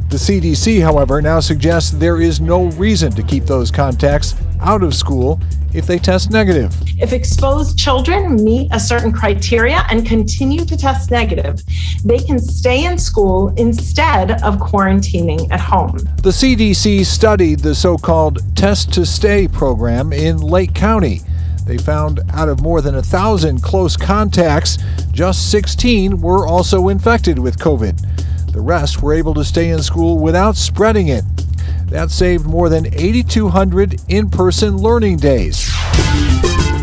The 0.09 0.15
CDC, 0.15 0.81
however, 0.81 1.21
now 1.21 1.41
suggests 1.41 1.91
there 1.91 2.21
is 2.21 2.39
no 2.39 2.67
reason 2.71 3.11
to 3.11 3.21
keep 3.21 3.43
those 3.43 3.69
contacts 3.69 4.35
out 4.61 4.81
of 4.81 4.95
school 4.95 5.37
if 5.73 5.85
they 5.85 5.99
test 5.99 6.31
negative. 6.31 6.73
If 6.97 7.11
exposed 7.11 7.77
children 7.77 8.41
meet 8.41 8.69
a 8.71 8.79
certain 8.79 9.11
criteria 9.11 9.83
and 9.89 10.05
continue 10.05 10.63
to 10.63 10.77
test 10.77 11.11
negative, 11.11 11.61
they 12.05 12.19
can 12.19 12.39
stay 12.39 12.85
in 12.85 12.97
school 12.97 13.53
instead 13.57 14.41
of 14.43 14.55
quarantining 14.59 15.51
at 15.51 15.59
home. 15.59 15.97
The 16.23 16.29
CDC 16.29 17.05
studied 17.05 17.59
the 17.59 17.75
so 17.75 17.97
called 17.97 18.39
Test 18.55 18.93
to 18.93 19.05
Stay 19.05 19.49
program 19.49 20.13
in 20.13 20.37
Lake 20.37 20.73
County. 20.73 21.19
They 21.65 21.77
found 21.77 22.21
out 22.31 22.47
of 22.47 22.61
more 22.61 22.79
than 22.79 22.95
a 22.95 23.03
thousand 23.03 23.61
close 23.61 23.97
contacts, 23.97 24.77
just 25.11 25.51
16 25.51 26.21
were 26.21 26.47
also 26.47 26.87
infected 26.87 27.37
with 27.37 27.59
COVID. 27.59 28.01
The 28.57 28.63
rest 28.63 29.03
were 29.03 29.13
able 29.13 29.35
to 29.35 29.45
stay 29.45 29.69
in 29.69 29.83
school 29.83 30.17
without 30.17 30.55
spreading 30.55 31.09
it. 31.09 31.23
That 31.89 32.09
saved 32.09 32.47
more 32.47 32.69
than 32.69 32.87
8,200 32.87 34.01
in 34.09 34.31
person 34.31 34.77
learning 34.77 35.17
days. 35.17 35.63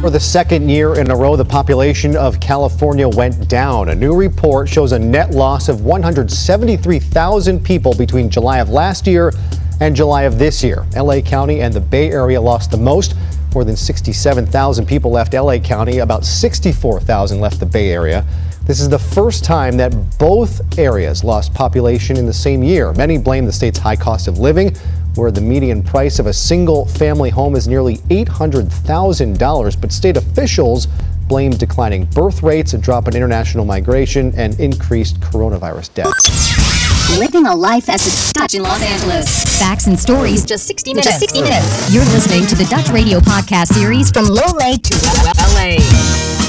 For 0.01 0.09
the 0.09 0.21
second 0.21 0.69
year 0.69 1.01
in 1.01 1.11
a 1.11 1.17
row, 1.17 1.35
the 1.35 1.45
population 1.45 2.17
of 2.17 2.39
California 2.39 3.09
went 3.09 3.49
down. 3.49 3.89
A 3.89 3.95
new 3.97 4.15
report 4.15 4.69
shows 4.69 4.93
a 4.93 4.99
net 5.01 5.33
loss 5.33 5.69
of 5.69 5.85
173,000 5.85 7.65
people 7.65 7.93
between 7.97 8.31
July 8.31 8.59
of 8.59 8.69
last 8.69 9.09
year 9.09 9.33
and 9.81 9.97
July 9.97 10.23
of 10.23 10.39
this 10.39 10.63
year. 10.63 10.87
LA 10.95 11.21
County 11.23 11.61
and 11.61 11.75
the 11.75 11.81
Bay 11.81 12.09
Area 12.13 12.41
lost 12.41 12.71
the 12.71 12.77
most. 12.77 13.17
More 13.53 13.65
than 13.65 13.75
67,000 13.75 14.87
people 14.87 15.11
left 15.11 15.35
LA 15.35 15.59
County, 15.59 15.99
about 15.99 16.25
64,000 16.25 17.41
left 17.41 17.59
the 17.59 17.67
Bay 17.67 17.91
Area. 17.91 18.25
This 18.67 18.81
is 18.81 18.89
the 18.89 18.99
first 18.99 19.45
time 19.45 19.77
that 19.77 19.93
both 20.19 20.79
areas 20.79 21.23
lost 21.23 21.53
population 21.53 22.17
in 22.17 22.25
the 22.25 22.33
same 22.33 22.63
year. 22.63 22.95
Many 22.95 23.19
blame 23.19 23.45
the 23.45 23.53
state's 23.53 23.79
high 23.79 23.97
cost 23.97 24.27
of 24.27 24.39
living, 24.39 24.75
where 25.17 25.31
the 25.31 25.43
median 25.43 25.83
price 25.83 26.19
of 26.19 26.27
a 26.27 26.33
single 26.33 26.87
family 26.87 27.29
home 27.29 27.57
is 27.57 27.69
nearly 27.69 27.99
$800,000. 28.09 29.81
But 29.81 29.93
state 29.93 30.17
officials 30.17 30.89
blame 31.29 31.53
declining 31.53 32.07
birth 32.07 32.43
rates, 32.43 32.73
a 32.73 32.79
drop 32.79 33.07
in 33.07 33.15
international 33.15 33.67
migration, 33.67 34.33
and 34.35 34.59
increased 34.59 35.21
coronavirus 35.21 35.93
deaths. 35.93 37.19
Living 37.19 37.47
a 37.47 37.55
life 37.55 37.91
as 37.91 38.07
a 38.07 38.33
Dutch 38.33 38.55
in 38.55 38.63
Los 38.63 38.83
Angeles. 38.83 39.59
Facts 39.59 39.89
and 39.89 40.01
stories, 40.01 40.43
just 40.43 40.67
60 40.67 40.95
minutes. 40.95 41.09
Just 41.09 41.21
60 41.21 41.43
minutes. 41.43 41.93
You're 41.93 42.05
listening 42.07 42.47
to 42.47 42.55
the 42.55 42.65
Dutch 42.65 42.89
Radio 42.89 43.21
podcast 43.21 43.75
series 43.75 44.11
from 44.11 44.25
Lole 44.25 44.79
to 44.79 44.95
LA. 45.37 46.44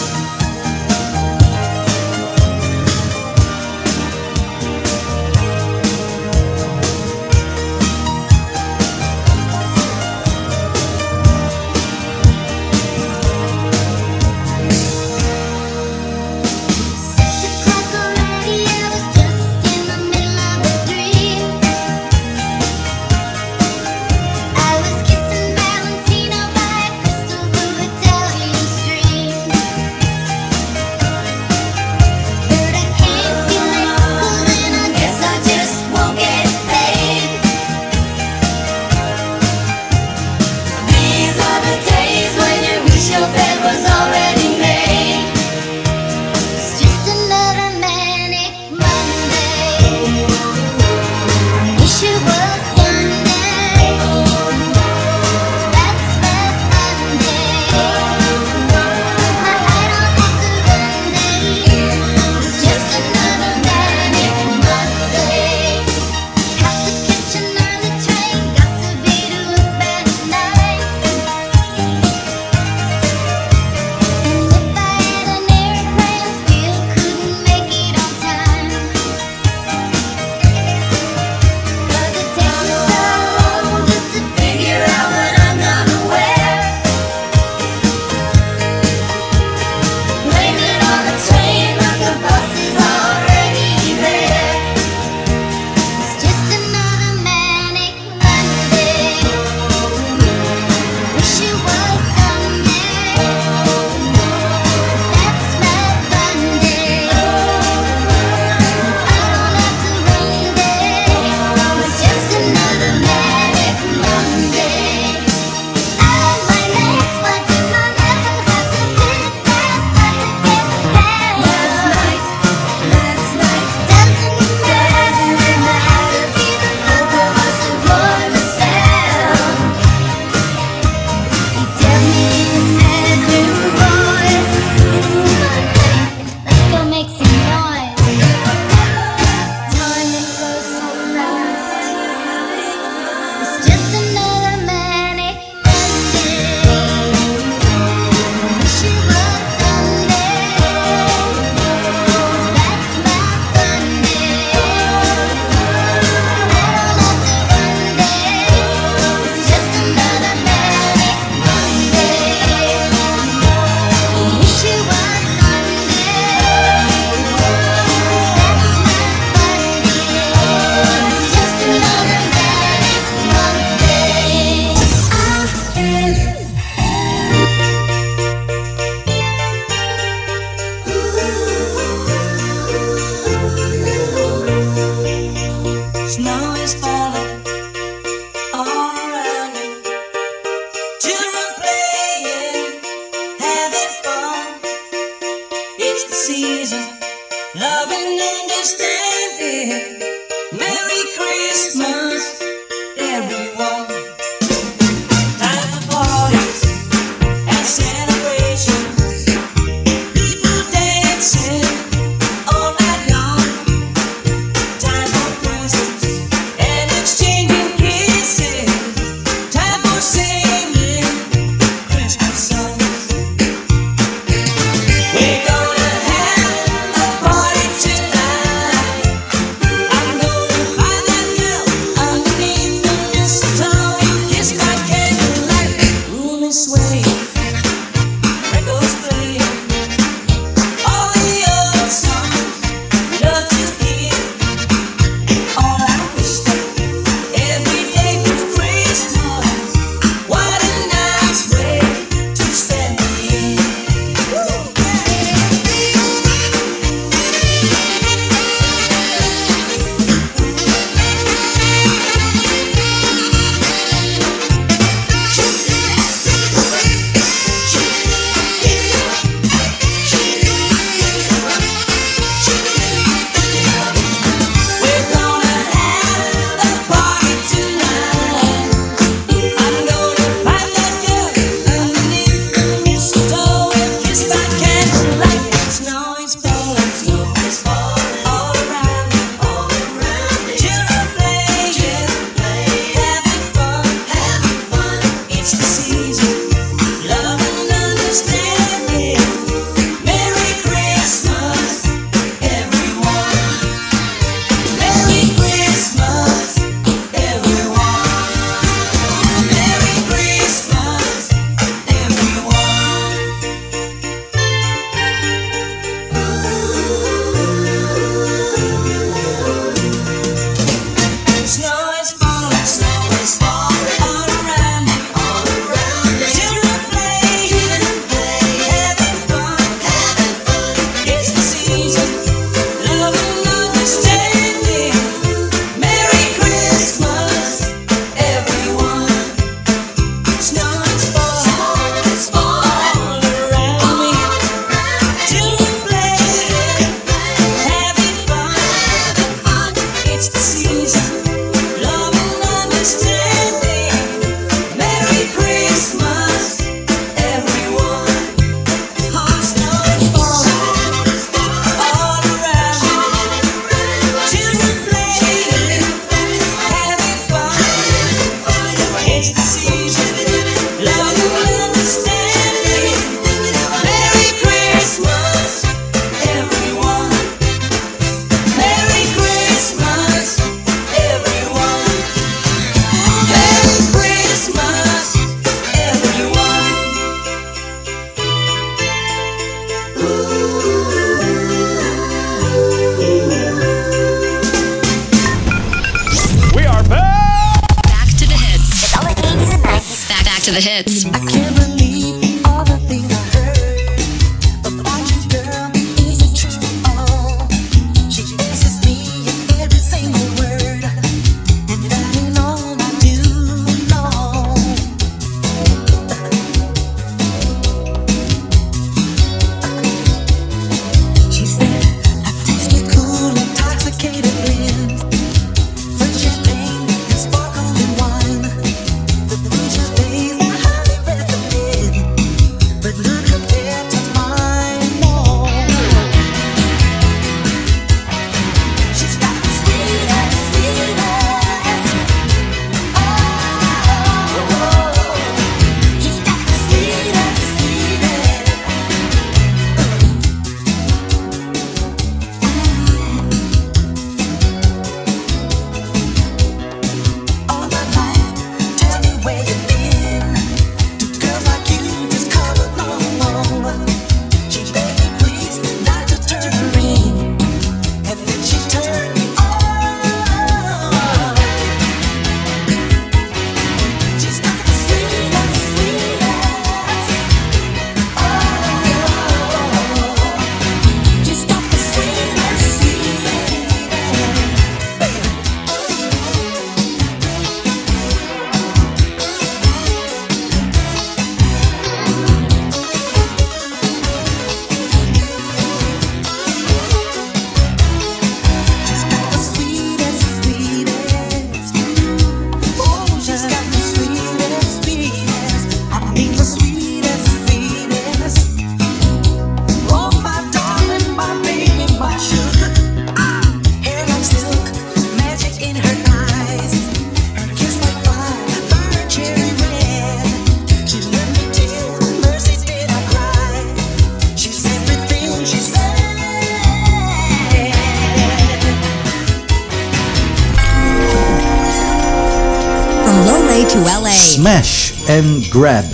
Grab. 535.56 535.86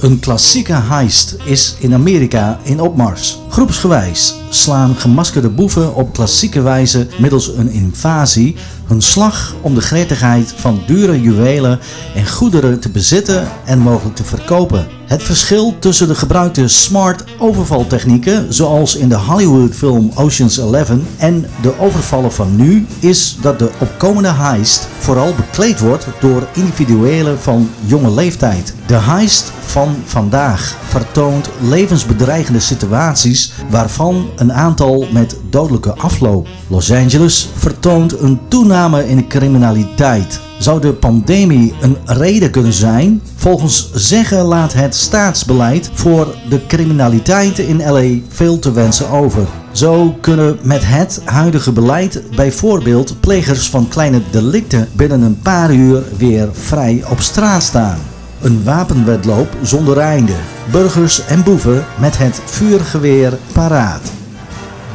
Een 0.00 0.18
klassieke 0.20 0.72
heist 0.72 1.36
is 1.44 1.76
in 1.78 1.94
Amerika 1.94 2.60
in 2.62 2.80
opmars. 2.80 3.38
Groepsgewijs 3.48 4.34
slaan 4.50 4.94
gemaskerde 4.94 5.48
boeven 5.48 5.94
op 5.94 6.12
klassieke 6.12 6.62
wijze 6.62 7.06
middels 7.18 7.48
een 7.48 7.70
invasie 7.70 8.56
hun 8.90 9.02
slag 9.02 9.54
om 9.60 9.74
de 9.74 9.80
gretigheid 9.80 10.54
van 10.56 10.82
dure 10.86 11.20
juwelen 11.20 11.78
en 12.14 12.28
goederen 12.28 12.80
te 12.80 12.88
bezitten 12.88 13.48
en 13.64 13.78
mogelijk 13.78 14.16
te 14.16 14.24
verkopen. 14.24 14.86
Het 15.06 15.22
verschil 15.22 15.76
tussen 15.78 16.08
de 16.08 16.14
gebruikte 16.14 16.68
smart 16.68 17.24
overvaltechnieken, 17.38 18.54
zoals 18.54 18.96
in 18.96 19.08
de 19.08 19.16
Hollywood-film 19.16 20.10
Ocean's 20.14 20.56
Eleven, 20.56 21.06
en 21.16 21.46
de 21.62 21.78
overvallen 21.78 22.32
van 22.32 22.56
nu, 22.56 22.86
is 22.98 23.36
dat 23.40 23.58
de 23.58 23.70
opkomende 23.78 24.28
heist 24.28 24.88
vooral 24.98 25.34
bekleed 25.34 25.80
wordt 25.80 26.06
door 26.20 26.48
individuelen 26.52 27.40
van 27.40 27.70
jonge 27.84 28.10
leeftijd. 28.10 28.74
De 28.86 28.94
heist 28.94 29.52
van 29.70 29.96
vandaag 30.04 30.76
vertoont 30.88 31.50
levensbedreigende 31.60 32.60
situaties 32.60 33.52
waarvan 33.68 34.28
een 34.36 34.52
aantal 34.52 35.06
met 35.12 35.36
dodelijke 35.50 35.94
afloop. 35.94 36.48
Los 36.66 36.92
Angeles 36.92 37.48
vertoont 37.54 38.20
een 38.20 38.40
toename 38.48 39.08
in 39.08 39.28
criminaliteit. 39.28 40.40
Zou 40.58 40.80
de 40.80 40.92
pandemie 40.92 41.74
een 41.80 41.96
reden 42.04 42.50
kunnen 42.50 42.72
zijn? 42.72 43.22
Volgens 43.34 43.90
zeggen 43.94 44.44
laat 44.44 44.72
het 44.72 44.94
staatsbeleid 44.94 45.90
voor 45.92 46.34
de 46.48 46.66
criminaliteit 46.66 47.58
in 47.58 47.76
LA 47.76 48.20
veel 48.28 48.58
te 48.58 48.72
wensen 48.72 49.10
over. 49.10 49.46
Zo 49.72 50.16
kunnen 50.20 50.58
met 50.62 50.82
het 50.84 51.20
huidige 51.24 51.72
beleid 51.72 52.22
bijvoorbeeld 52.36 53.20
plegers 53.20 53.68
van 53.68 53.88
kleine 53.88 54.20
delicten 54.30 54.88
binnen 54.92 55.22
een 55.22 55.40
paar 55.42 55.72
uur 55.72 56.02
weer 56.16 56.48
vrij 56.52 57.04
op 57.10 57.20
straat 57.20 57.62
staan. 57.62 58.09
Een 58.42 58.64
wapenwedloop 58.64 59.56
zonder 59.62 59.98
einde. 59.98 60.36
Burgers 60.70 61.26
en 61.26 61.42
boeven 61.42 61.84
met 61.98 62.18
het 62.18 62.40
vuurgeweer 62.44 63.38
paraat. 63.52 64.12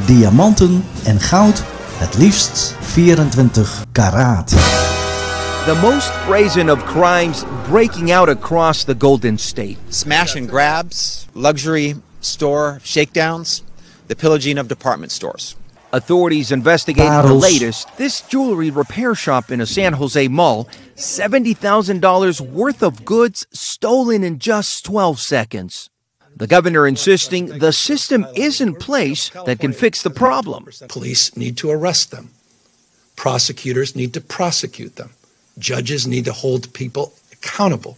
Diamanten 0.05 0.83
en 1.03 1.19
goud, 1.19 1.63
het 1.97 2.17
liefst 2.17 2.75
24 2.79 3.83
karaat. 3.91 4.49
The 5.65 5.79
most 5.81 6.11
brazen 6.27 6.69
of 6.69 6.83
crimes 6.83 7.43
breaking 7.69 8.13
out 8.13 8.29
across 8.29 8.83
the 8.83 8.95
Golden 8.97 9.37
State. 9.37 9.75
Smash 9.89 10.35
and 10.35 10.49
grabs, 10.49 11.25
luxury 11.33 11.95
store 12.19 12.79
shakedowns, 12.83 13.63
the 14.07 14.15
pillaging 14.15 14.59
of 14.59 14.67
department 14.67 15.11
stores. 15.11 15.55
Authorities 15.95 16.51
investigating 16.51 17.09
the 17.09 17.33
latest. 17.33 17.87
This 17.95 18.19
jewelry 18.19 18.69
repair 18.69 19.15
shop 19.15 19.49
in 19.49 19.61
a 19.61 19.65
San 19.65 19.93
Jose 19.93 20.27
mall, 20.27 20.67
$70,000 20.97 22.41
worth 22.41 22.83
of 22.83 23.05
goods 23.05 23.47
stolen 23.53 24.21
in 24.21 24.37
just 24.37 24.83
12 24.83 25.21
seconds. 25.21 25.89
The 26.35 26.47
governor 26.47 26.85
insisting 26.85 27.45
the 27.59 27.71
system 27.71 28.25
is 28.35 28.59
in 28.59 28.75
place 28.75 29.29
that 29.45 29.61
can 29.61 29.71
fix 29.71 30.03
the 30.03 30.09
problem. 30.09 30.67
Police 30.89 31.37
need 31.37 31.55
to 31.59 31.71
arrest 31.71 32.11
them. 32.11 32.31
Prosecutors 33.15 33.95
need 33.95 34.13
to 34.15 34.19
prosecute 34.19 34.97
them. 34.97 35.11
Judges 35.57 36.05
need 36.05 36.25
to 36.25 36.33
hold 36.33 36.73
people 36.73 37.13
accountable. 37.31 37.97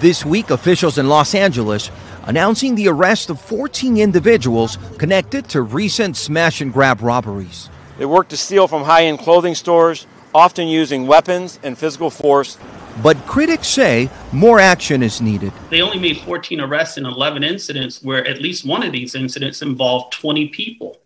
This 0.00 0.24
week, 0.24 0.48
officials 0.48 0.96
in 0.96 1.10
Los 1.10 1.34
Angeles 1.34 1.90
announcing 2.28 2.74
the 2.74 2.86
arrest 2.86 3.30
of 3.30 3.40
14 3.40 3.96
individuals 3.96 4.76
connected 4.98 5.48
to 5.48 5.62
recent 5.62 6.16
smash 6.16 6.60
and 6.60 6.72
grab 6.72 7.00
robberies. 7.00 7.70
They 7.96 8.04
work 8.04 8.28
to 8.28 8.36
steal 8.36 8.68
from 8.68 8.84
high 8.84 9.06
end 9.06 9.18
clothing 9.18 9.54
stores, 9.54 10.06
often 10.34 10.68
using 10.68 11.06
weapons 11.06 11.58
and 11.62 11.76
physical 11.76 12.10
force. 12.10 12.58
But 13.02 13.16
critics 13.26 13.68
say 13.68 14.10
more 14.30 14.60
action 14.60 15.02
is 15.02 15.20
needed. 15.20 15.52
They 15.70 15.80
only 15.80 15.98
made 15.98 16.18
14 16.18 16.60
arrests 16.60 16.98
in 16.98 17.06
11 17.06 17.44
incidents, 17.44 18.02
where 18.02 18.26
at 18.26 18.42
least 18.42 18.66
one 18.66 18.82
of 18.82 18.92
these 18.92 19.14
incidents 19.14 19.62
involved 19.62 20.12
20 20.12 20.48
people. 20.48 20.98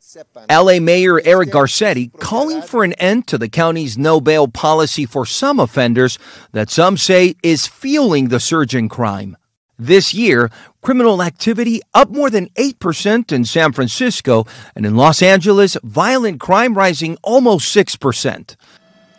LA 0.51 0.81
Mayor 0.81 1.21
Eric 1.25 1.51
Garcetti 1.51 2.13
calling 2.19 2.63
for 2.63 2.83
an 2.83 2.95
end 2.95 3.27
to 3.29 3.39
the 3.39 3.49
county's 3.49 3.97
no 3.97 4.21
bail 4.21 4.49
policy 4.49 5.07
for 5.07 5.25
some 5.25 5.61
offenders 5.61 6.19
that 6.53 6.69
some 6.69 6.97
say 6.97 7.37
is 7.43 7.67
fueling 7.67 8.29
the 8.29 8.41
surge 8.41 8.75
in 8.75 8.89
crime. 8.89 9.37
This 9.83 10.15
year, 10.15 10.49
criminal 10.81 11.21
activity 11.21 11.81
up 11.93 12.09
more 12.09 12.31
than 12.31 12.51
8% 12.51 13.33
in 13.33 13.45
San 13.45 13.73
Francisco, 13.73 14.47
and 14.77 14.87
in 14.87 14.95
Los 14.95 15.21
Angeles, 15.21 15.77
violent 15.83 16.39
crime 16.39 16.75
rising 16.75 17.19
almost 17.25 17.75
6%. 17.75 18.55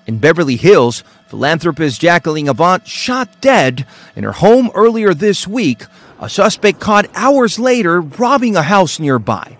In 0.07 0.19
Beverly 0.19 0.55
Hills, 0.55 1.03
philanthropist 1.27 1.99
Jacqueline 1.99 2.47
Avant 2.47 2.87
shot 2.87 3.41
dead 3.41 3.85
in 4.15 4.23
her 4.23 4.31
home 4.31 4.71
earlier 4.73 5.13
this 5.13 5.45
week, 5.45 5.83
a 6.21 6.29
suspect 6.29 6.79
caught 6.79 7.09
hours 7.13 7.59
later 7.59 7.99
robbing 7.99 8.55
a 8.55 8.63
house 8.63 9.01
nearby. 9.01 9.57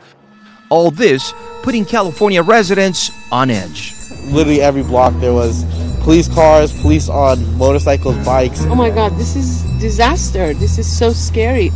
All 0.70 0.90
this 0.90 1.34
putting 1.64 1.84
California 1.84 2.42
residents 2.42 3.12
on 3.30 3.50
edge. 3.50 3.94
Literally 4.28 4.62
every 4.62 4.84
block 4.84 5.14
there 5.20 5.34
was 5.34 5.66
police 6.04 6.28
cars, 6.28 6.72
police 6.82 7.10
on 7.10 7.58
motorcycles, 7.58 8.18
bikes. 8.26 8.62
Oh 8.66 8.76
my 8.76 8.90
god, 8.90 9.14
this 9.18 9.36
is 9.36 9.64
disaster. 9.80 10.54
This 10.54 10.78
is 10.78 10.86
so 10.86 11.12
scary. 11.14 11.70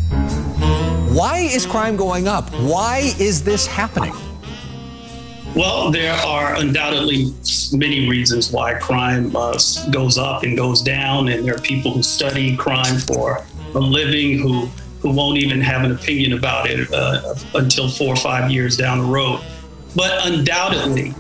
Why 1.14 1.40
is 1.40 1.66
crime 1.66 1.96
going 1.96 2.28
up? 2.28 2.50
Why 2.62 3.14
is 3.20 3.44
this 3.44 3.66
happening? 3.66 4.14
Well, 5.56 5.90
there 5.90 6.14
are 6.14 6.56
undoubtedly 6.56 7.34
many 7.72 8.08
reasons 8.08 8.52
why 8.52 8.76
crime 8.76 9.36
uh, 9.36 9.58
goes 9.90 10.18
up 10.18 10.44
and 10.44 10.56
goes 10.56 10.82
down, 10.82 11.30
and 11.30 11.46
there 11.46 11.56
are 11.56 11.62
people 11.62 11.92
who 11.92 12.04
study 12.04 12.56
crime 12.56 13.00
for 13.00 13.44
a 13.74 13.80
living 13.80 14.38
who 14.38 14.70
who 15.00 15.12
won't 15.12 15.38
even 15.38 15.62
have 15.62 15.84
an 15.84 15.92
opinion 15.92 16.34
about 16.34 16.70
it 16.70 16.92
uh, 16.92 17.36
until 17.56 17.88
four 17.88 18.10
or 18.10 18.16
five 18.18 18.52
years 18.52 18.76
down 18.76 18.98
the 18.98 19.06
road. 19.06 19.40
But 19.96 20.26
undoubtedly, 20.26 21.14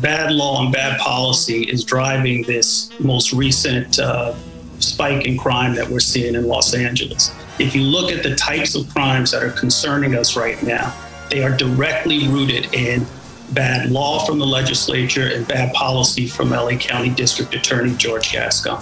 bad 0.00 0.32
law 0.32 0.62
and 0.62 0.72
bad 0.72 0.98
policy 0.98 1.64
is 1.64 1.84
driving 1.84 2.42
this 2.42 2.90
most 3.00 3.32
recent 3.32 3.98
uh, 3.98 4.34
spike 4.78 5.26
in 5.26 5.36
crime 5.36 5.74
that 5.74 5.88
we're 5.88 6.00
seeing 6.00 6.34
in 6.34 6.46
Los 6.46 6.74
Angeles. 6.74 7.34
If 7.58 7.74
you 7.74 7.82
look 7.82 8.10
at 8.10 8.22
the 8.22 8.34
types 8.34 8.74
of 8.74 8.88
crimes 8.90 9.30
that 9.32 9.42
are 9.42 9.50
concerning 9.50 10.14
us 10.14 10.36
right 10.36 10.62
now, 10.62 10.94
they 11.30 11.42
are 11.42 11.54
directly 11.56 12.28
rooted 12.28 12.72
in 12.74 13.06
bad 13.52 13.90
law 13.90 14.24
from 14.24 14.38
the 14.38 14.46
legislature 14.46 15.28
and 15.28 15.46
bad 15.46 15.72
policy 15.74 16.26
from 16.26 16.50
LA 16.50 16.76
County 16.76 17.10
District 17.10 17.54
Attorney 17.54 17.94
George 17.96 18.32
Gascon. 18.32 18.80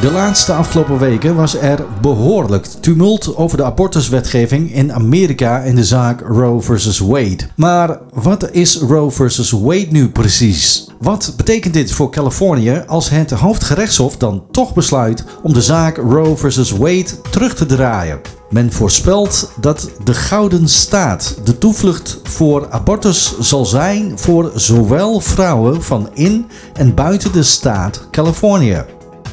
De 0.00 0.10
laatste 0.12 0.52
afgelopen 0.52 0.98
weken 0.98 1.36
was 1.36 1.56
er 1.56 1.84
behoorlijk 2.00 2.64
tumult 2.64 3.36
over 3.36 3.56
de 3.56 3.64
abortuswetgeving 3.64 4.74
in 4.74 4.92
Amerika 4.92 5.58
in 5.58 5.74
de 5.74 5.84
zaak 5.84 6.20
Roe 6.20 6.60
vs. 6.60 6.98
Wade. 6.98 7.38
Maar 7.56 7.98
wat 8.12 8.50
is 8.50 8.78
Roe 8.78 9.10
vs. 9.10 9.50
Wade 9.50 9.86
nu 9.90 10.08
precies? 10.08 10.88
Wat 11.00 11.32
betekent 11.36 11.74
dit 11.74 11.92
voor 11.92 12.10
Californië 12.10 12.82
als 12.86 13.10
het 13.10 13.30
hoofdgerechtshof 13.30 14.16
dan 14.16 14.44
toch 14.50 14.74
besluit 14.74 15.24
om 15.42 15.52
de 15.52 15.62
zaak 15.62 15.96
Roe 15.96 16.36
vs. 16.36 16.70
Wade 16.70 17.20
terug 17.30 17.54
te 17.54 17.66
draaien? 17.66 18.20
Men 18.50 18.72
voorspelt 18.72 19.52
dat 19.60 19.90
de 20.04 20.14
Gouden 20.14 20.68
Staat 20.68 21.36
de 21.44 21.58
toevlucht 21.58 22.20
voor 22.22 22.66
abortus 22.70 23.38
zal 23.38 23.64
zijn 23.64 24.18
voor 24.18 24.52
zowel 24.54 25.20
vrouwen 25.20 25.82
van 25.82 26.08
in 26.12 26.46
en 26.72 26.94
buiten 26.94 27.32
de 27.32 27.42
staat 27.42 28.06
Californië. 28.10 28.84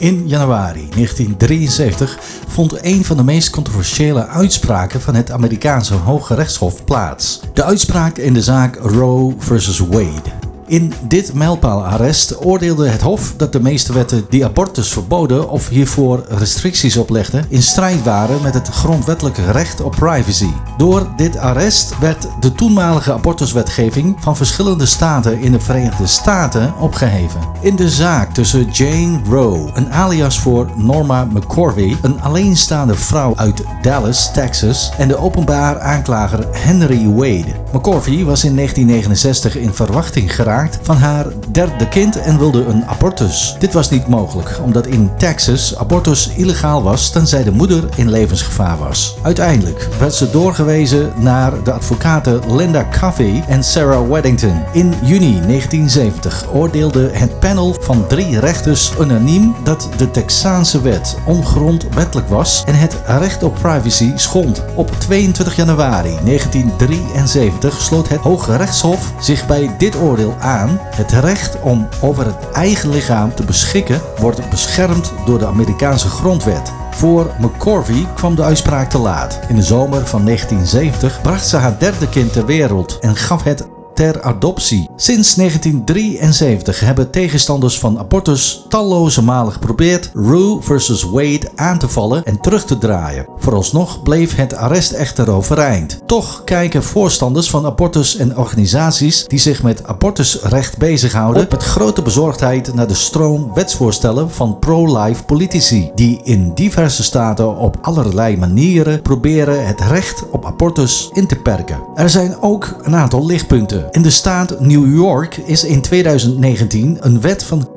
In 0.01 0.27
januari 0.27 0.87
1973 0.89 2.17
vond 2.47 2.85
een 2.85 3.05
van 3.05 3.17
de 3.17 3.23
meest 3.23 3.49
controversiële 3.49 4.27
uitspraken 4.27 5.01
van 5.01 5.15
het 5.15 5.31
Amerikaanse 5.31 5.93
Hoge 5.93 6.35
Rechtshof 6.35 6.83
plaats. 6.83 7.39
De 7.53 7.63
uitspraak 7.63 8.17
in 8.17 8.33
de 8.33 8.41
zaak 8.41 8.75
Roe 8.75 9.33
vs. 9.37 9.79
Wade. 9.79 10.40
In 10.71 10.93
dit 11.07 11.33
mijlpaalarrest 11.33 12.45
oordeelde 12.45 12.87
het 12.89 13.01
Hof 13.01 13.33
dat 13.37 13.51
de 13.51 13.61
meeste 13.61 13.93
wetten 13.93 14.25
die 14.29 14.45
abortus 14.45 14.89
verboden 14.89 15.49
of 15.49 15.67
hiervoor 15.67 16.25
restricties 16.27 16.97
oplegden 16.97 17.45
in 17.49 17.61
strijd 17.61 18.03
waren 18.03 18.41
met 18.41 18.53
het 18.53 18.67
grondwettelijke 18.67 19.51
recht 19.51 19.81
op 19.81 19.95
privacy. 19.95 20.51
Door 20.77 21.07
dit 21.15 21.37
arrest 21.37 21.99
werd 21.99 22.27
de 22.39 22.51
toenmalige 22.51 23.13
abortuswetgeving 23.13 24.15
van 24.19 24.35
verschillende 24.35 24.85
staten 24.85 25.39
in 25.39 25.51
de 25.51 25.59
Verenigde 25.59 26.07
Staten 26.07 26.73
opgeheven. 26.79 27.41
In 27.61 27.75
de 27.75 27.89
zaak 27.89 28.33
tussen 28.33 28.69
Jane 28.71 29.19
Roe, 29.29 29.69
een 29.73 29.91
alias 29.93 30.39
voor 30.39 30.69
Norma 30.75 31.25
McCorvey, 31.25 31.97
een 32.01 32.21
alleenstaande 32.21 32.95
vrouw 32.95 33.33
uit 33.35 33.63
Dallas, 33.81 34.33
Texas, 34.33 34.91
en 34.97 35.07
de 35.07 35.17
openbaar 35.17 35.79
aanklager 35.79 36.47
Henry 36.51 37.09
Wade 37.09 37.60
McCorvey 37.73 38.23
was 38.23 38.43
in 38.43 38.55
1969 38.55 39.55
in 39.55 39.73
verwachting 39.73 40.35
geraakt 40.35 40.79
van 40.81 40.97
haar 40.97 41.25
derde 41.51 41.87
kind 41.87 42.21
en 42.21 42.37
wilde 42.37 42.65
een 42.65 42.85
abortus. 42.85 43.55
Dit 43.59 43.73
was 43.73 43.89
niet 43.89 44.07
mogelijk, 44.07 44.59
omdat 44.63 44.87
in 44.87 45.11
Texas 45.17 45.77
abortus 45.77 46.29
illegaal 46.35 46.83
was 46.83 47.09
tenzij 47.09 47.43
de 47.43 47.51
moeder 47.51 47.83
in 47.95 48.09
levensgevaar 48.09 48.77
was. 48.77 49.17
Uiteindelijk 49.21 49.87
werd 49.99 50.13
ze 50.13 50.29
doorgewezen 50.29 51.13
naar 51.17 51.63
de 51.63 51.71
advocaten 51.71 52.55
Linda 52.55 52.87
Covey 52.99 53.43
en 53.47 53.63
Sarah 53.63 54.09
Weddington. 54.09 54.63
In 54.71 54.93
juni 55.01 55.39
1970 55.47 56.45
oordeelde 56.53 57.09
het 57.13 57.39
panel 57.39 57.75
van 57.79 58.07
drie 58.07 58.39
rechters 58.39 58.91
unaniem 58.99 59.55
dat 59.63 59.89
de 59.97 60.11
Texaanse 60.11 60.81
wet 60.81 61.17
ongrondwettelijk 61.25 62.29
was 62.29 62.63
en 62.65 62.75
het 62.75 62.97
recht 63.05 63.43
op 63.43 63.57
privacy 63.61 64.11
schond. 64.15 64.63
Op 64.75 64.91
22 64.99 65.55
januari 65.55 66.17
1973 66.23 67.60
sloot 67.69 68.07
het 68.07 68.19
Hoge 68.19 68.55
Rechtshof 68.55 69.13
zich 69.19 69.47
bij 69.47 69.75
dit 69.77 69.95
oordeel 69.95 70.35
aan. 70.39 70.79
Het 70.81 71.11
recht 71.11 71.61
om 71.61 71.87
over 72.01 72.25
het 72.25 72.49
eigen 72.53 72.89
lichaam 72.89 73.35
te 73.35 73.43
beschikken 73.43 74.01
wordt 74.17 74.49
beschermd 74.49 75.13
door 75.25 75.39
de 75.39 75.45
Amerikaanse 75.45 76.07
grondwet. 76.07 76.71
Voor 76.91 77.31
McCorvey 77.39 78.07
kwam 78.15 78.35
de 78.35 78.43
uitspraak 78.43 78.89
te 78.89 78.97
laat. 78.97 79.39
In 79.47 79.55
de 79.55 79.63
zomer 79.63 80.07
van 80.07 80.25
1970 80.25 81.21
bracht 81.21 81.47
ze 81.47 81.57
haar 81.57 81.79
derde 81.79 82.09
kind 82.09 82.33
ter 82.33 82.45
wereld 82.45 82.99
en 82.99 83.15
gaf 83.15 83.43
het 83.43 83.67
ter 84.01 84.21
adoptie. 84.21 84.89
Sinds 84.95 85.35
1973 85.35 86.79
hebben 86.79 87.11
tegenstanders 87.11 87.79
van 87.79 87.99
abortus 87.99 88.65
talloze 88.69 89.23
malen 89.23 89.53
geprobeerd 89.53 90.11
Roe 90.13 90.61
versus 90.61 91.03
Wade 91.03 91.49
aan 91.55 91.77
te 91.77 91.89
vallen 91.89 92.23
en 92.23 92.39
terug 92.39 92.65
te 92.65 92.77
draaien. 92.77 93.25
Vooralsnog 93.37 94.01
bleef 94.03 94.35
het 94.35 94.55
arrest 94.55 94.91
echter 94.91 95.31
overeind. 95.31 95.99
Toch 96.05 96.43
kijken 96.43 96.83
voorstanders 96.83 97.49
van 97.49 97.65
abortus 97.65 98.17
en 98.17 98.37
organisaties 98.37 99.25
die 99.27 99.39
zich 99.39 99.63
met 99.63 99.83
abortusrecht 99.83 100.77
bezighouden 100.77 101.47
met 101.49 101.63
grote 101.63 102.01
bezorgdheid 102.01 102.73
naar 102.73 102.87
de 102.87 102.93
stroom 102.93 103.53
wetsvoorstellen 103.53 104.31
van 104.31 104.59
pro-life 104.59 105.23
politici 105.23 105.91
die 105.95 106.19
in 106.23 106.53
diverse 106.53 107.03
staten 107.03 107.57
op 107.57 107.77
allerlei 107.81 108.37
manieren 108.37 109.01
proberen 109.01 109.67
het 109.67 109.81
recht 109.81 110.23
op 110.31 110.45
abortus 110.45 111.09
in 111.13 111.27
te 111.27 111.35
perken. 111.35 111.79
Er 111.95 112.09
zijn 112.09 112.41
ook 112.41 112.75
een 112.81 112.95
aantal 112.95 113.25
lichtpunten. 113.25 113.90
In 113.91 114.01
de 114.01 114.09
staat 114.09 114.59
New 114.59 114.95
York 114.95 115.37
is 115.37 115.63
in 115.63 115.81
2019 115.81 116.97
een 116.99 117.21
wet 117.21 117.43
van 117.43 117.69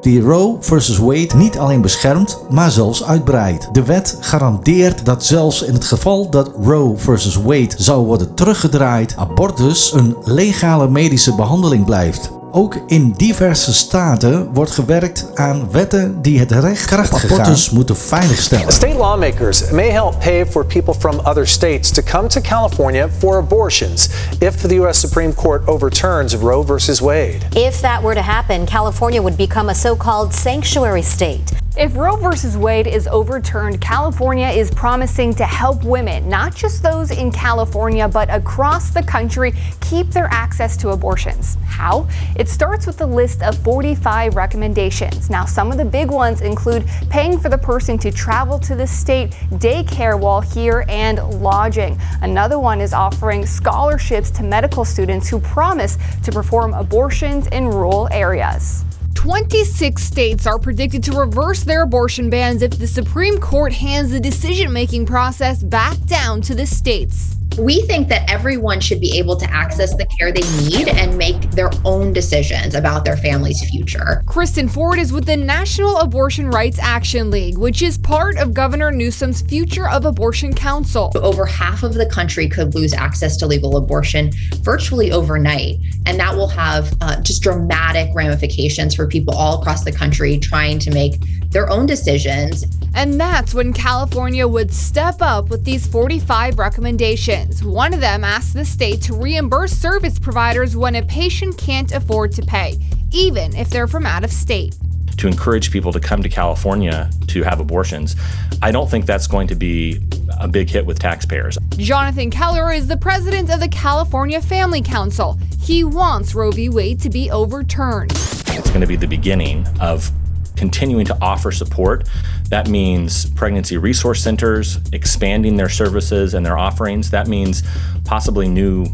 die 0.00 0.20
Roe 0.20 0.56
versus 0.60 0.98
Wade 0.98 1.36
niet 1.36 1.58
alleen 1.58 1.80
beschermt, 1.80 2.38
maar 2.50 2.70
zelfs 2.70 3.04
uitbreidt. 3.04 3.68
De 3.72 3.82
wet 3.82 4.16
garandeert 4.20 5.04
dat 5.04 5.24
zelfs 5.24 5.62
in 5.62 5.74
het 5.74 5.84
geval 5.84 6.30
dat 6.30 6.50
Roe 6.62 6.96
versus 6.96 7.36
Wade 7.36 7.74
zou 7.76 8.06
worden 8.06 8.34
teruggedraaid, 8.34 9.16
abortus 9.16 9.92
een 9.92 10.16
legale 10.24 10.88
medische 10.88 11.34
behandeling 11.34 11.84
blijft. 11.84 12.30
Ook 12.56 12.76
in 12.86 13.14
diverse 13.16 13.74
staten 13.74 14.52
wordt 14.52 14.70
gewerkt 14.70 15.26
aan 15.34 15.70
wetten 15.70 16.22
die 16.22 16.38
het 16.38 16.50
recht 16.50 16.92
op 16.92 16.98
abortus 16.98 17.70
moeten 17.70 17.96
veiligstellen. 17.96 18.72
State 18.72 18.96
lawmakers 18.96 19.70
may 19.70 19.90
help 19.90 20.18
pay 20.18 20.46
for 20.46 20.66
people 20.66 20.94
from 20.98 21.18
other 21.18 21.46
states 21.46 21.90
to 21.90 22.02
come 22.02 22.28
to 22.28 22.40
California 22.40 23.08
for 23.18 23.36
abortions 23.36 24.08
if 24.38 24.56
the 24.56 24.74
U.S. 24.74 25.00
Supreme 25.00 25.34
Court 25.34 25.68
overturns 25.68 26.34
Roe 26.34 26.64
versus 26.66 27.00
Wade. 27.00 27.38
If 27.50 27.80
that 27.80 28.02
were 28.02 28.14
to 28.14 28.22
happen, 28.22 28.66
California 28.66 29.22
would 29.22 29.36
become 29.36 29.70
a 29.70 29.74
so 29.74 29.96
called 29.96 30.34
sanctuary 30.34 31.02
state. 31.02 31.63
If 31.76 31.96
Roe 31.96 32.14
versus 32.14 32.56
Wade 32.56 32.86
is 32.86 33.08
overturned, 33.08 33.80
California 33.80 34.46
is 34.46 34.70
promising 34.70 35.34
to 35.34 35.44
help 35.44 35.82
women, 35.82 36.28
not 36.28 36.54
just 36.54 36.84
those 36.84 37.10
in 37.10 37.32
California, 37.32 38.06
but 38.06 38.30
across 38.30 38.90
the 38.90 39.02
country, 39.02 39.52
keep 39.80 40.10
their 40.10 40.28
access 40.30 40.76
to 40.76 40.90
abortions. 40.90 41.58
How? 41.66 42.06
It 42.36 42.48
starts 42.48 42.86
with 42.86 43.00
a 43.00 43.06
list 43.06 43.42
of 43.42 43.58
45 43.58 44.36
recommendations. 44.36 45.28
Now, 45.28 45.44
some 45.44 45.72
of 45.72 45.76
the 45.76 45.84
big 45.84 46.12
ones 46.12 46.42
include 46.42 46.86
paying 47.10 47.40
for 47.40 47.48
the 47.48 47.58
person 47.58 47.98
to 47.98 48.12
travel 48.12 48.60
to 48.60 48.76
the 48.76 48.86
state, 48.86 49.32
daycare 49.54 50.16
while 50.16 50.42
here, 50.42 50.84
and 50.88 51.18
lodging. 51.42 52.00
Another 52.22 52.60
one 52.60 52.80
is 52.80 52.92
offering 52.92 53.44
scholarships 53.44 54.30
to 54.30 54.44
medical 54.44 54.84
students 54.84 55.28
who 55.28 55.40
promise 55.40 55.98
to 56.22 56.30
perform 56.30 56.72
abortions 56.72 57.48
in 57.48 57.66
rural 57.66 58.06
areas. 58.12 58.84
26 59.14 60.02
states 60.02 60.46
are 60.46 60.58
predicted 60.58 61.02
to 61.04 61.12
reverse 61.12 61.64
their 61.64 61.82
abortion 61.82 62.28
bans 62.28 62.62
if 62.62 62.78
the 62.78 62.86
Supreme 62.86 63.38
Court 63.38 63.72
hands 63.72 64.10
the 64.10 64.20
decision 64.20 64.72
making 64.72 65.06
process 65.06 65.62
back 65.62 65.98
down 66.06 66.40
to 66.42 66.54
the 66.54 66.66
states. 66.66 67.36
We 67.58 67.82
think 67.82 68.08
that 68.08 68.28
everyone 68.28 68.80
should 68.80 69.00
be 69.00 69.16
able 69.16 69.36
to 69.36 69.48
access 69.50 69.94
the 69.94 70.06
care 70.06 70.32
they 70.32 70.42
need 70.68 70.88
and 70.88 71.16
make 71.16 71.40
their 71.52 71.70
own 71.84 72.12
decisions 72.12 72.74
about 72.74 73.04
their 73.04 73.16
family's 73.16 73.62
future. 73.70 74.22
Kristen 74.26 74.68
Ford 74.68 74.98
is 74.98 75.12
with 75.12 75.26
the 75.26 75.36
National 75.36 75.98
Abortion 75.98 76.50
Rights 76.50 76.80
Action 76.80 77.30
League, 77.30 77.56
which 77.56 77.80
is 77.80 77.96
part 77.96 78.38
of 78.38 78.54
Governor 78.54 78.90
Newsom's 78.90 79.42
Future 79.42 79.88
of 79.88 80.04
Abortion 80.04 80.52
Council. 80.52 81.12
Over 81.14 81.46
half 81.46 81.84
of 81.84 81.94
the 81.94 82.06
country 82.06 82.48
could 82.48 82.74
lose 82.74 82.92
access 82.92 83.36
to 83.36 83.46
legal 83.46 83.76
abortion 83.76 84.32
virtually 84.62 85.12
overnight. 85.12 85.76
And 86.06 86.18
that 86.18 86.34
will 86.34 86.48
have 86.48 86.92
uh, 87.00 87.20
just 87.22 87.42
dramatic 87.42 88.12
ramifications 88.14 88.94
for 88.96 89.06
people 89.06 89.34
all 89.34 89.60
across 89.60 89.84
the 89.84 89.92
country 89.92 90.38
trying 90.38 90.80
to 90.80 90.90
make 90.90 91.14
their 91.50 91.70
own 91.70 91.86
decisions. 91.86 92.64
And 92.94 93.18
that's 93.18 93.54
when 93.54 93.72
California 93.72 94.46
would 94.46 94.72
step 94.72 95.16
up 95.20 95.48
with 95.48 95.64
these 95.64 95.86
45 95.86 96.58
recommendations. 96.58 97.33
One 97.62 97.92
of 97.94 98.00
them 98.00 98.24
asks 98.24 98.52
the 98.52 98.64
state 98.64 99.02
to 99.02 99.14
reimburse 99.14 99.72
service 99.72 100.18
providers 100.18 100.76
when 100.76 100.94
a 100.96 101.02
patient 101.02 101.56
can't 101.58 101.92
afford 101.92 102.32
to 102.32 102.42
pay, 102.42 102.78
even 103.10 103.54
if 103.56 103.70
they're 103.70 103.88
from 103.88 104.06
out 104.06 104.24
of 104.24 104.32
state. 104.32 104.76
to 105.16 105.28
encourage 105.28 105.70
people 105.70 105.92
to 105.92 106.00
come 106.00 106.22
to 106.22 106.28
California 106.28 107.08
to 107.28 107.42
have 107.42 107.60
abortions, 107.60 108.16
I 108.62 108.70
don't 108.72 108.90
think 108.90 109.06
that's 109.06 109.26
going 109.26 109.48
to 109.48 109.54
be 109.54 110.00
a 110.40 110.48
big 110.48 110.68
hit 110.68 110.84
with 110.84 110.98
taxpayers. 110.98 111.56
Jonathan 111.76 112.30
Keller 112.30 112.72
is 112.72 112.86
the 112.88 112.96
president 112.96 113.50
of 113.52 113.60
the 113.60 113.68
California 113.68 114.40
Family 114.40 114.82
Council. 114.82 115.38
He 115.60 115.84
wants 115.84 116.34
Roe 116.34 116.50
v. 116.50 116.68
Wade 116.68 117.00
to 117.00 117.10
be 117.10 117.30
overturned. 117.30 118.10
It's 118.12 118.70
going 118.70 118.80
to 118.80 118.86
be 118.86 118.96
the 118.96 119.06
beginning 119.06 119.66
of 119.80 120.10
continuing 120.56 121.04
to 121.06 121.18
offer 121.20 121.50
support. 121.50 122.08
That 122.48 122.68
means 122.68 123.30
pregnancy 123.30 123.76
resource 123.76 124.22
centers 124.22 124.78
expanding 124.92 125.56
their 125.56 125.68
services 125.68 126.34
and 126.34 126.44
their 126.44 126.58
offerings. 126.58 127.10
That 127.10 127.28
means 127.28 127.62
possibly 128.04 128.48
new 128.48 128.86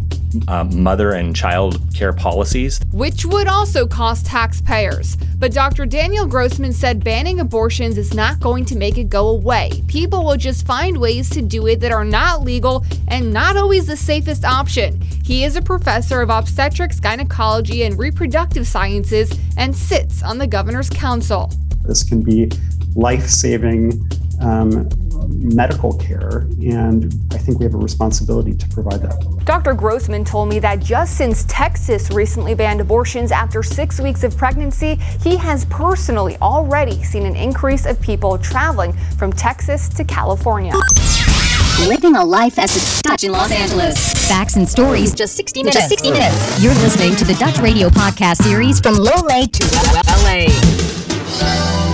uh, 0.48 0.64
mother 0.64 1.12
and 1.12 1.34
child 1.34 1.80
care 1.94 2.12
policies. 2.12 2.80
which 2.92 3.24
would 3.24 3.46
also 3.46 3.86
cost 3.86 4.26
taxpayers. 4.26 5.16
But 5.38 5.52
Dr. 5.52 5.86
Daniel 5.86 6.26
Grossman 6.26 6.72
said 6.72 7.02
banning 7.02 7.40
abortions 7.40 7.96
is 7.96 8.14
not 8.14 8.40
going 8.40 8.64
to 8.66 8.76
make 8.76 8.98
it 8.98 9.08
go 9.08 9.28
away. 9.28 9.82
People 9.88 10.24
will 10.24 10.36
just 10.36 10.66
find 10.66 10.98
ways 10.98 11.30
to 11.30 11.40
do 11.40 11.66
it 11.66 11.80
that 11.80 11.92
are 11.92 12.04
not 12.04 12.42
legal 12.42 12.84
and 13.08 13.32
not 13.32 13.56
always 13.56 13.86
the 13.86 13.96
safest 13.96 14.44
option. 14.44 15.00
He 15.24 15.44
is 15.44 15.56
a 15.56 15.62
professor 15.62 16.20
of 16.20 16.28
obstetrics, 16.28 17.00
gynecology, 17.00 17.84
and 17.84 17.98
reproductive 17.98 18.66
sciences 18.66 19.32
and 19.56 19.74
sits 19.74 20.22
on 20.22 20.38
the 20.38 20.46
governor's 20.46 20.90
council. 20.90 21.50
This 21.86 22.02
can 22.02 22.22
be 22.22 22.50
life 22.94 23.26
saving 23.26 24.08
um, 24.42 24.88
medical 25.30 25.92
care, 25.94 26.46
and 26.62 27.12
I 27.32 27.38
think 27.38 27.58
we 27.58 27.64
have 27.64 27.74
a 27.74 27.78
responsibility 27.78 28.54
to 28.54 28.68
provide 28.68 29.00
that. 29.02 29.42
Dr. 29.44 29.74
Grossman 29.74 30.24
told 30.24 30.48
me 30.48 30.58
that 30.58 30.80
just 30.80 31.16
since 31.16 31.44
Texas 31.48 32.10
recently 32.10 32.54
banned 32.54 32.80
abortions 32.80 33.32
after 33.32 33.62
six 33.62 34.00
weeks 34.00 34.24
of 34.24 34.36
pregnancy, 34.36 34.96
he 35.22 35.36
has 35.36 35.64
personally 35.66 36.36
already 36.38 37.02
seen 37.02 37.24
an 37.24 37.36
increase 37.36 37.86
of 37.86 38.00
people 38.00 38.38
traveling 38.38 38.92
from 39.16 39.32
Texas 39.32 39.88
to 39.88 40.04
California. 40.04 40.74
Living 41.86 42.16
a 42.16 42.24
life 42.24 42.58
as 42.58 42.76
a 42.76 43.02
Dutch 43.02 43.24
in 43.24 43.32
Los 43.32 43.50
Angeles. 43.50 44.28
Facts 44.28 44.56
and 44.56 44.68
stories, 44.68 45.14
just 45.14 45.34
60 45.36 45.62
minutes. 45.62 45.76
Just 45.76 45.88
60 45.88 46.10
minutes. 46.10 46.62
You're 46.62 46.74
listening 46.74 47.16
to 47.16 47.24
the 47.24 47.34
Dutch 47.34 47.58
Radio 47.58 47.88
Podcast 47.88 48.42
series 48.42 48.80
from 48.80 48.96
Lole 48.96 49.28
to 49.28 49.64
LA. 50.06 51.89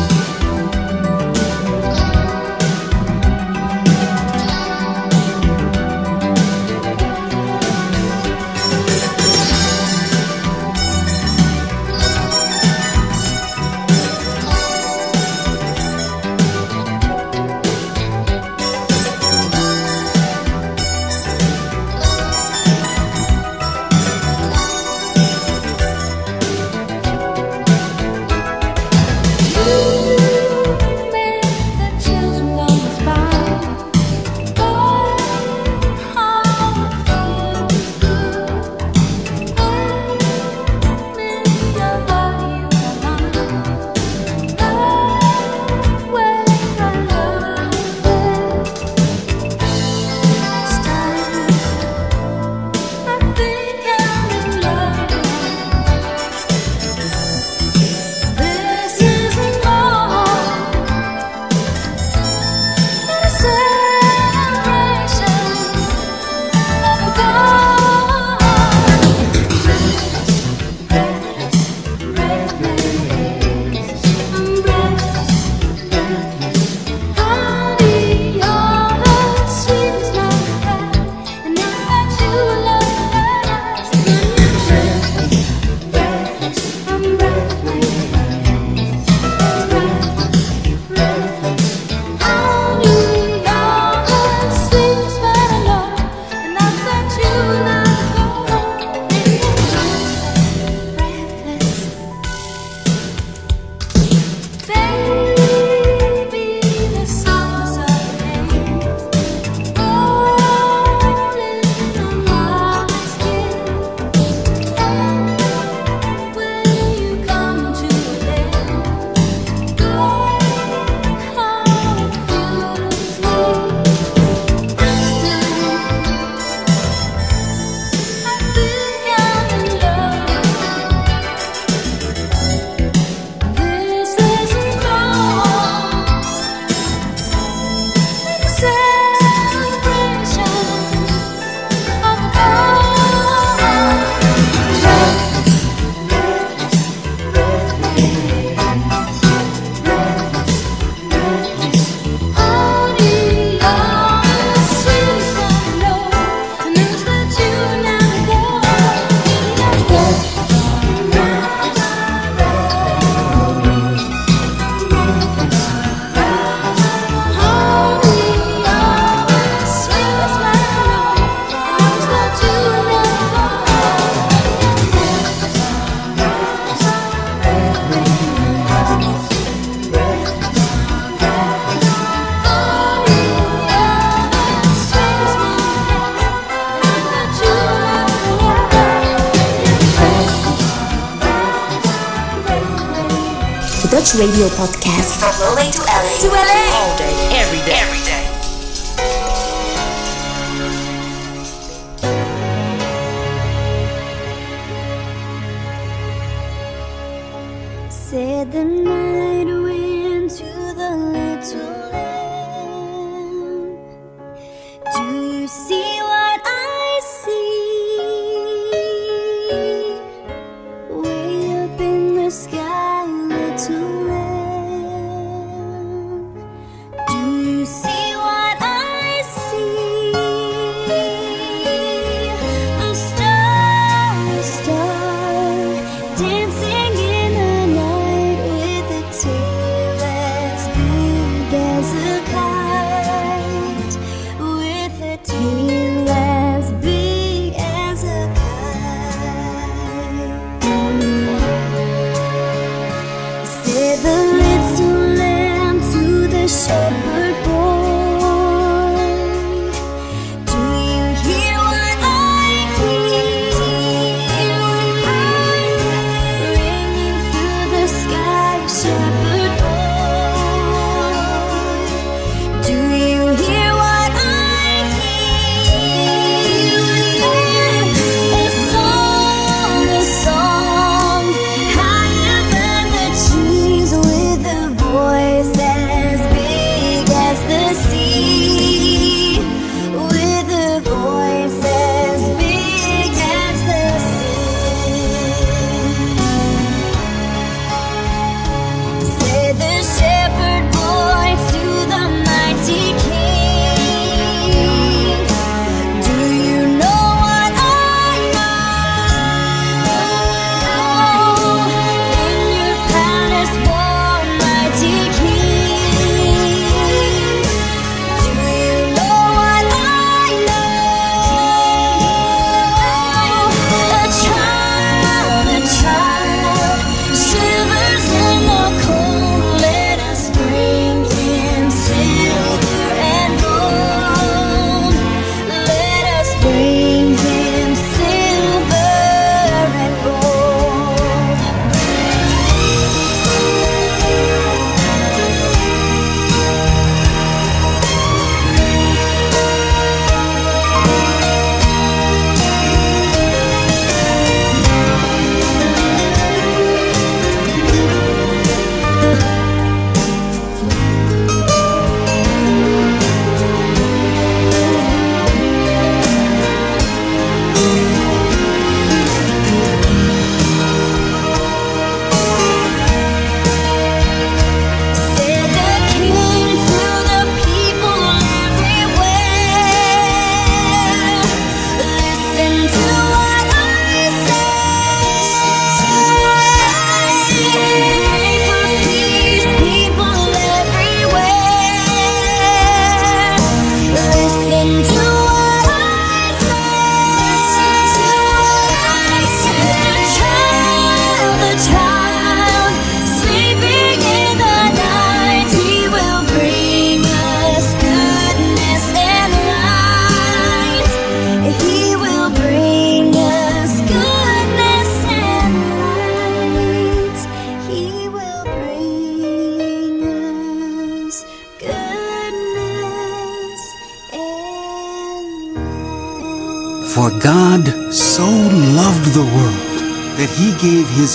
Techno 194.47 194.67
Podcast. 194.67 194.86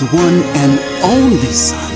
one 0.09 0.43
and 0.55 0.79
only 1.03 1.51
Son, 1.53 1.91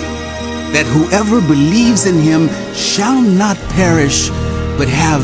that 0.74 0.86
whoever 0.86 1.42
believes 1.42 2.06
in 2.06 2.20
him 2.20 2.50
shall 2.74 3.22
not 3.22 3.58
perish, 3.76 4.30
but 4.78 4.88
have 4.88 5.24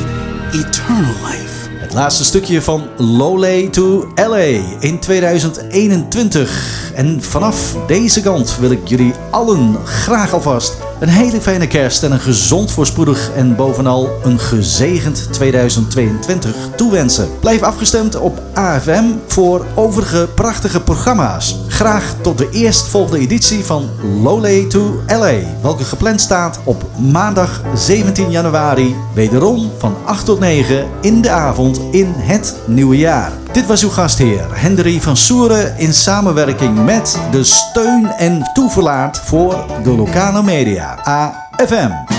eternal 0.53 1.13
life. 1.21 1.51
Het 1.91 1.99
laatste 1.99 2.23
stukje 2.23 2.61
van 2.61 2.88
Lole 2.97 3.69
to 3.69 4.11
LA 4.15 4.61
in 4.79 4.99
2021. 4.99 6.91
En 6.95 7.23
vanaf 7.23 7.75
deze 7.88 8.21
kant 8.21 8.57
wil 8.59 8.71
ik 8.71 8.88
jullie 8.88 9.13
allen 9.32 9.77
graag 9.86 10.34
alvast 10.34 10.77
een 10.99 11.09
hele 11.09 11.41
fijne 11.41 11.67
kerst 11.67 12.03
en 12.03 12.11
een 12.11 12.19
gezond, 12.19 12.71
voorspoedig 12.71 13.32
en 13.36 13.55
bovenal 13.55 14.09
een 14.23 14.39
gezegend 14.39 15.34
2022 15.34 16.55
toewensen. 16.75 17.29
Blijf 17.39 17.61
afgestemd 17.61 18.15
op 18.15 18.41
AFM 18.53 19.03
voor 19.27 19.65
overige 19.75 20.29
prachtige 20.36 20.82
programma's 20.82 21.55
graag 21.82 22.15
tot 22.21 22.38
de 22.38 22.49
eerstvolgende 22.49 23.19
editie 23.19 23.65
van 23.65 23.89
Lole 24.23 24.67
to 24.67 25.01
LA, 25.07 25.34
welke 25.61 25.84
gepland 25.84 26.21
staat 26.21 26.59
op 26.63 26.86
maandag 27.11 27.61
17 27.75 28.32
januari, 28.32 28.95
wederom 29.13 29.71
van 29.77 29.95
8 30.05 30.25
tot 30.25 30.39
9 30.39 30.88
in 31.01 31.21
de 31.21 31.29
avond 31.29 31.82
in 31.91 32.13
het 32.17 32.55
nieuwe 32.67 32.97
jaar. 32.97 33.32
Dit 33.51 33.65
was 33.65 33.84
uw 33.84 33.89
gastheer 33.89 34.45
Hendry 34.49 35.01
van 35.01 35.17
Soeren 35.17 35.77
in 35.77 35.93
samenwerking 35.93 36.86
met 36.86 37.19
de 37.32 37.43
steun 37.43 38.07
en 38.17 38.49
toeverlaat 38.53 39.21
voor 39.25 39.65
de 39.84 39.91
lokale 39.91 40.43
media 40.43 40.99
AFM. 41.03 42.11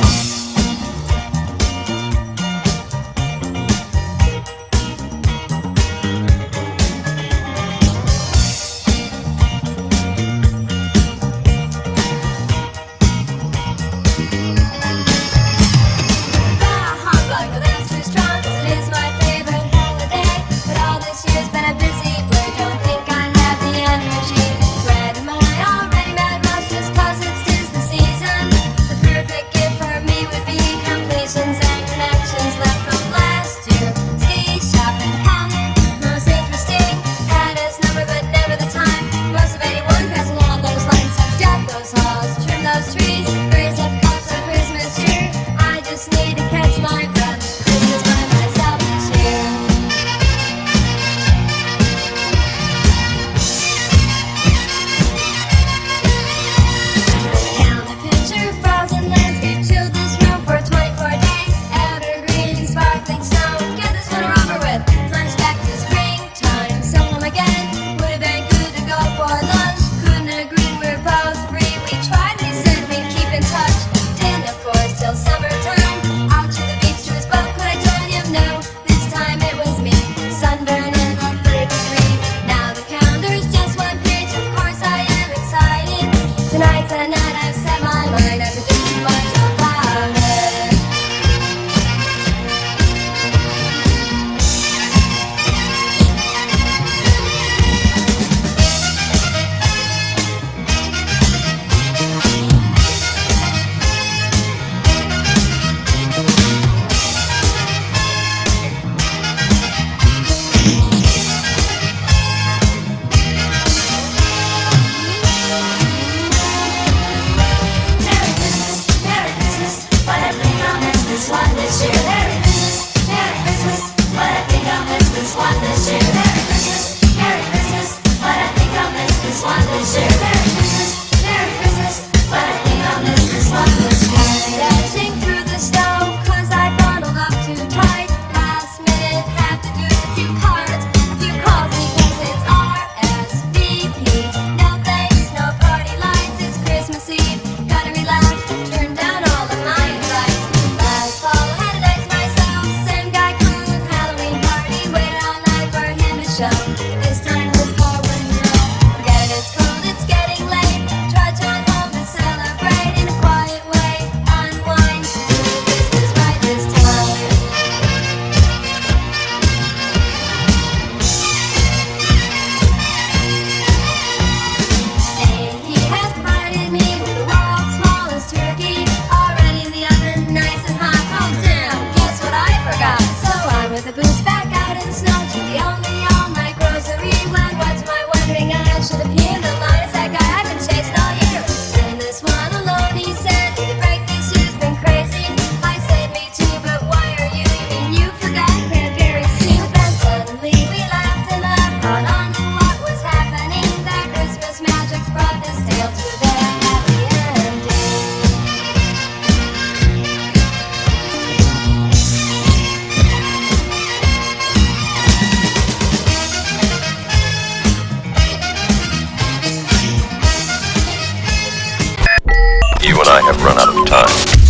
I 223.12 223.20
have 223.20 223.44
run 223.44 223.58
out 223.58 223.74
of 223.74 223.84
time. 223.84 224.40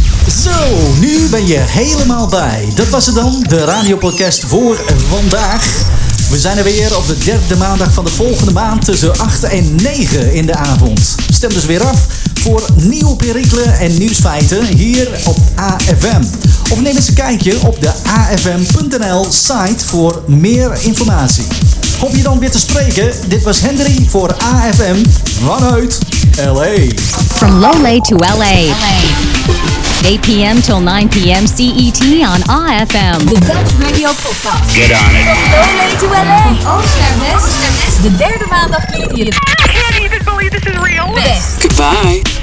Zo, 0.42 0.92
nu 1.00 1.28
ben 1.28 1.46
je 1.46 1.58
helemaal 1.58 2.26
bij. 2.26 2.68
Dat 2.74 2.88
was 2.88 3.06
het 3.06 3.14
dan, 3.14 3.44
de 3.48 3.64
radiopodcast 3.64 4.44
voor 4.44 4.80
vandaag. 5.08 5.84
We 6.30 6.38
zijn 6.38 6.58
er 6.58 6.64
weer 6.64 6.96
op 6.96 7.06
de 7.06 7.18
derde 7.18 7.56
maandag 7.56 7.92
van 7.92 8.04
de 8.04 8.10
volgende 8.10 8.52
maand 8.52 8.84
tussen 8.84 9.18
8 9.18 9.44
en 9.44 9.74
9 9.74 10.32
in 10.32 10.46
de 10.46 10.54
avond. 10.54 11.14
Stem 11.32 11.52
dus 11.52 11.64
weer 11.64 11.84
af 11.84 12.06
voor 12.40 12.62
nieuwe 12.74 13.16
perikelen 13.16 13.78
en 13.78 13.98
nieuwsfeiten 13.98 14.66
hier 14.66 15.08
op 15.24 15.36
AFM. 15.54 16.22
Of 16.70 16.80
neem 16.80 16.96
eens 16.96 17.08
een 17.08 17.14
kijkje 17.14 17.60
op 17.66 17.80
de 17.80 17.92
afm.nl 18.04 19.26
site 19.30 19.86
voor 19.86 20.22
meer 20.26 20.72
informatie. 20.80 21.44
Hoop 22.00 22.16
je 22.16 22.22
dan 22.22 22.38
weer 22.38 22.50
te 22.50 22.58
spreken. 22.58 23.12
Dit 23.28 23.42
was 23.42 23.60
Henry 23.60 24.06
voor 24.08 24.34
AFM. 24.34 25.04
Vanuit 25.44 25.98
LA. 26.38 26.88
From 27.38 27.60
Lole 27.60 28.00
to 28.00 28.14
LA. 28.16 28.70
LA. 28.72 30.02
8 30.04 30.22
p.m. 30.22 30.60
till 30.62 30.80
9 30.80 31.08
p.m. 31.10 31.46
CET 31.46 32.00
on 32.26 32.40
IFM. 32.42 33.18
The 33.28 33.40
Dutch 33.46 33.72
Radio 33.78 34.08
Podcast. 34.10 34.74
Get 34.74 34.90
on 34.90 35.12
it. 35.14 35.26
From 35.52 35.68
Lole 35.78 35.96
to 35.98 36.06
LA. 36.06 36.54
From 36.60 36.78
Oost 36.78 36.98
naar 36.98 37.18
West. 37.20 38.02
De 38.02 38.16
derde 38.16 38.46
maandag 38.48 38.84
klinkt 38.86 39.12
hier. 39.12 39.26
I 39.26 39.68
can't 39.68 39.98
even 40.00 40.24
believe 40.24 40.50
this 40.50 40.72
is 40.72 40.78
real. 40.80 41.12
Best. 41.14 41.62
Goodbye. 41.62 42.41